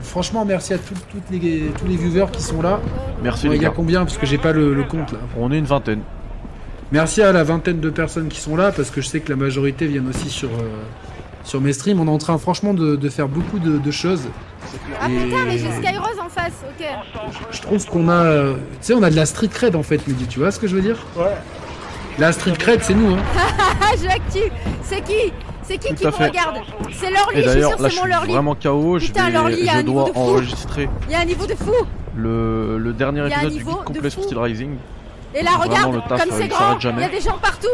[0.00, 0.94] Franchement, merci à tout-
[1.30, 2.80] les, tous les viewers qui sont là.
[3.22, 3.72] Merci il y a gars.
[3.74, 5.18] combien Parce que j'ai pas le, le compte là.
[5.38, 6.00] On est une vingtaine.
[6.92, 9.36] Merci à la vingtaine de personnes qui sont là parce que je sais que la
[9.36, 10.68] majorité viennent aussi sur, euh,
[11.46, 11.98] sur mes streams.
[12.00, 14.28] On est en train franchement de, de faire beaucoup de, de choses.
[15.00, 16.86] Ah Et- putain, mais j'ai Skyrose en face, ok.
[17.52, 18.12] Je trouve qu'on a.
[18.24, 20.26] euh, Tu sais, on a de la street cred en fait, Mehdi.
[20.26, 20.98] Tu vois ce que je veux dire?
[21.16, 21.34] Ouais.
[22.18, 23.14] La street cred, c'est nous.
[23.14, 23.18] Hein.
[24.00, 24.50] Je l'active.
[24.82, 25.32] C'est qui
[25.62, 26.26] C'est qui Tout qui me fait.
[26.28, 26.56] regarde?
[26.92, 28.32] C'est Lorly, je suis d'ailleurs, sûr là, c'est je mon Lorly.
[28.32, 28.98] vraiment KO.
[28.98, 30.20] Je, Putain, vais- Lorly, il y a un je niveau dois de fou.
[30.20, 31.72] enregistrer Il y a un niveau de fou.
[32.16, 34.22] le, le dernier épisode du guide complet sur.
[34.24, 34.76] Steel Rising.
[35.34, 37.68] Et là, regarde, comme euh, c'est il grand, il y a des gens partout.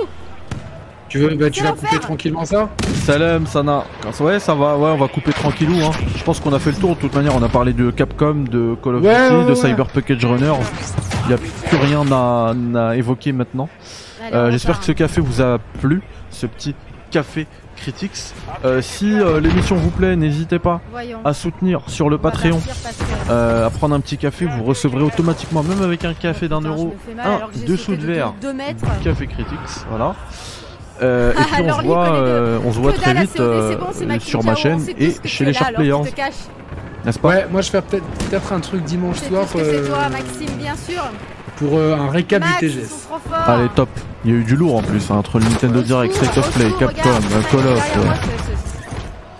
[1.13, 2.71] Tu veux bah, tu vas couper tranquillement ça
[3.05, 3.85] Salam, Sana.
[4.21, 4.79] Ouais, ça va.
[4.79, 5.77] Ouais, on va couper tranquillou.
[5.85, 5.91] Hein.
[6.17, 6.97] Je pense qu'on a fait le tour.
[6.97, 9.49] De toute manière, on a parlé de Capcom, de Call of Ouais, Duty, ouais, de
[9.51, 9.55] ouais.
[9.55, 10.55] Cyberpunk Edge Runners.
[11.25, 12.55] Il n'y a plus rien à,
[12.89, 13.69] à évoquer maintenant.
[14.33, 16.01] Euh, J'espère que ce café vous a plu,
[16.31, 16.75] ce petit
[17.11, 17.47] café
[17.77, 18.33] Critics.
[18.65, 21.19] Euh, si euh, l'émission vous plaît, n'hésitez pas Voyons.
[21.27, 22.59] à soutenir sur le Patreon.
[22.59, 26.61] que- Euh, à prendre un petit café, vous recevrez automatiquement, même avec un café d'un
[26.63, 30.15] euro, un dessous de verre, du café Critics, voilà.
[31.03, 33.77] Euh, et Ah, puis on alors se voit, euh, on se voit très vite euh,
[34.21, 35.97] sur ma on chaîne et chez les Sharp Players,
[37.05, 39.87] n'est-ce pas Ouais, moi je fais peut-être peut-être un truc dimanche C'est soir c'est euh,
[39.89, 41.03] toi, Maxime, bien sûr.
[41.57, 43.09] pour euh, un récap Max, du TGS.
[43.47, 43.89] Allez, top.
[44.25, 46.53] Il y a eu du lourd en plus, hein, entre le Nintendo Direct, State of
[46.53, 47.97] Play, Capcom, euh, Call of.
[47.97, 48.01] euh,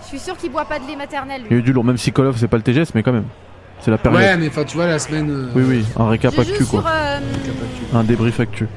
[0.03, 1.85] Je suis sûr qu'il boit pas de lait maternel, Il y a eu du lourd,
[1.85, 3.25] même si Call of c'est pas le TGS, mais quand même.
[3.79, 4.21] C'est la période.
[4.21, 5.29] Ouais, mais enfin tu vois la semaine.
[5.29, 6.83] euh, Oui, oui, un récap actu quoi.
[6.87, 7.19] euh.
[7.93, 8.67] Un débrief actu.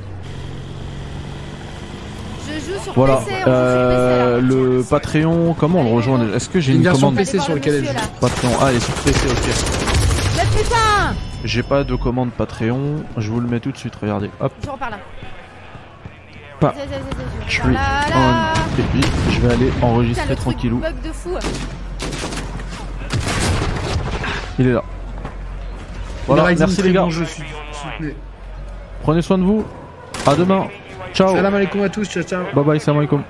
[2.96, 3.20] Voilà.
[3.46, 7.38] Euh, le Patreon, comment on le rejoint Est-ce que j'ai Une une version commande PC
[7.38, 7.92] sur lequel elle joue.
[8.20, 9.50] Patreon Ah, elle est sur PC, ok.
[11.44, 14.30] J'ai pas de commande Patreon, je vous le mets tout de suite, regardez.
[14.40, 14.98] Hop, Je repars là.
[16.58, 16.74] Pas.
[17.46, 17.62] Je suis.
[17.68, 20.80] Et puis, je vais aller enregistrer tranquillou.
[24.58, 24.82] Il est là.
[26.26, 27.06] Voilà, merci les gars.
[29.02, 29.64] Prenez soin de vous.
[30.26, 30.66] À demain.
[31.16, 31.34] Ciao.
[31.34, 32.44] Salam alaikum à tous, ciao ciao.
[32.54, 33.24] Bye bye, salam alaikum.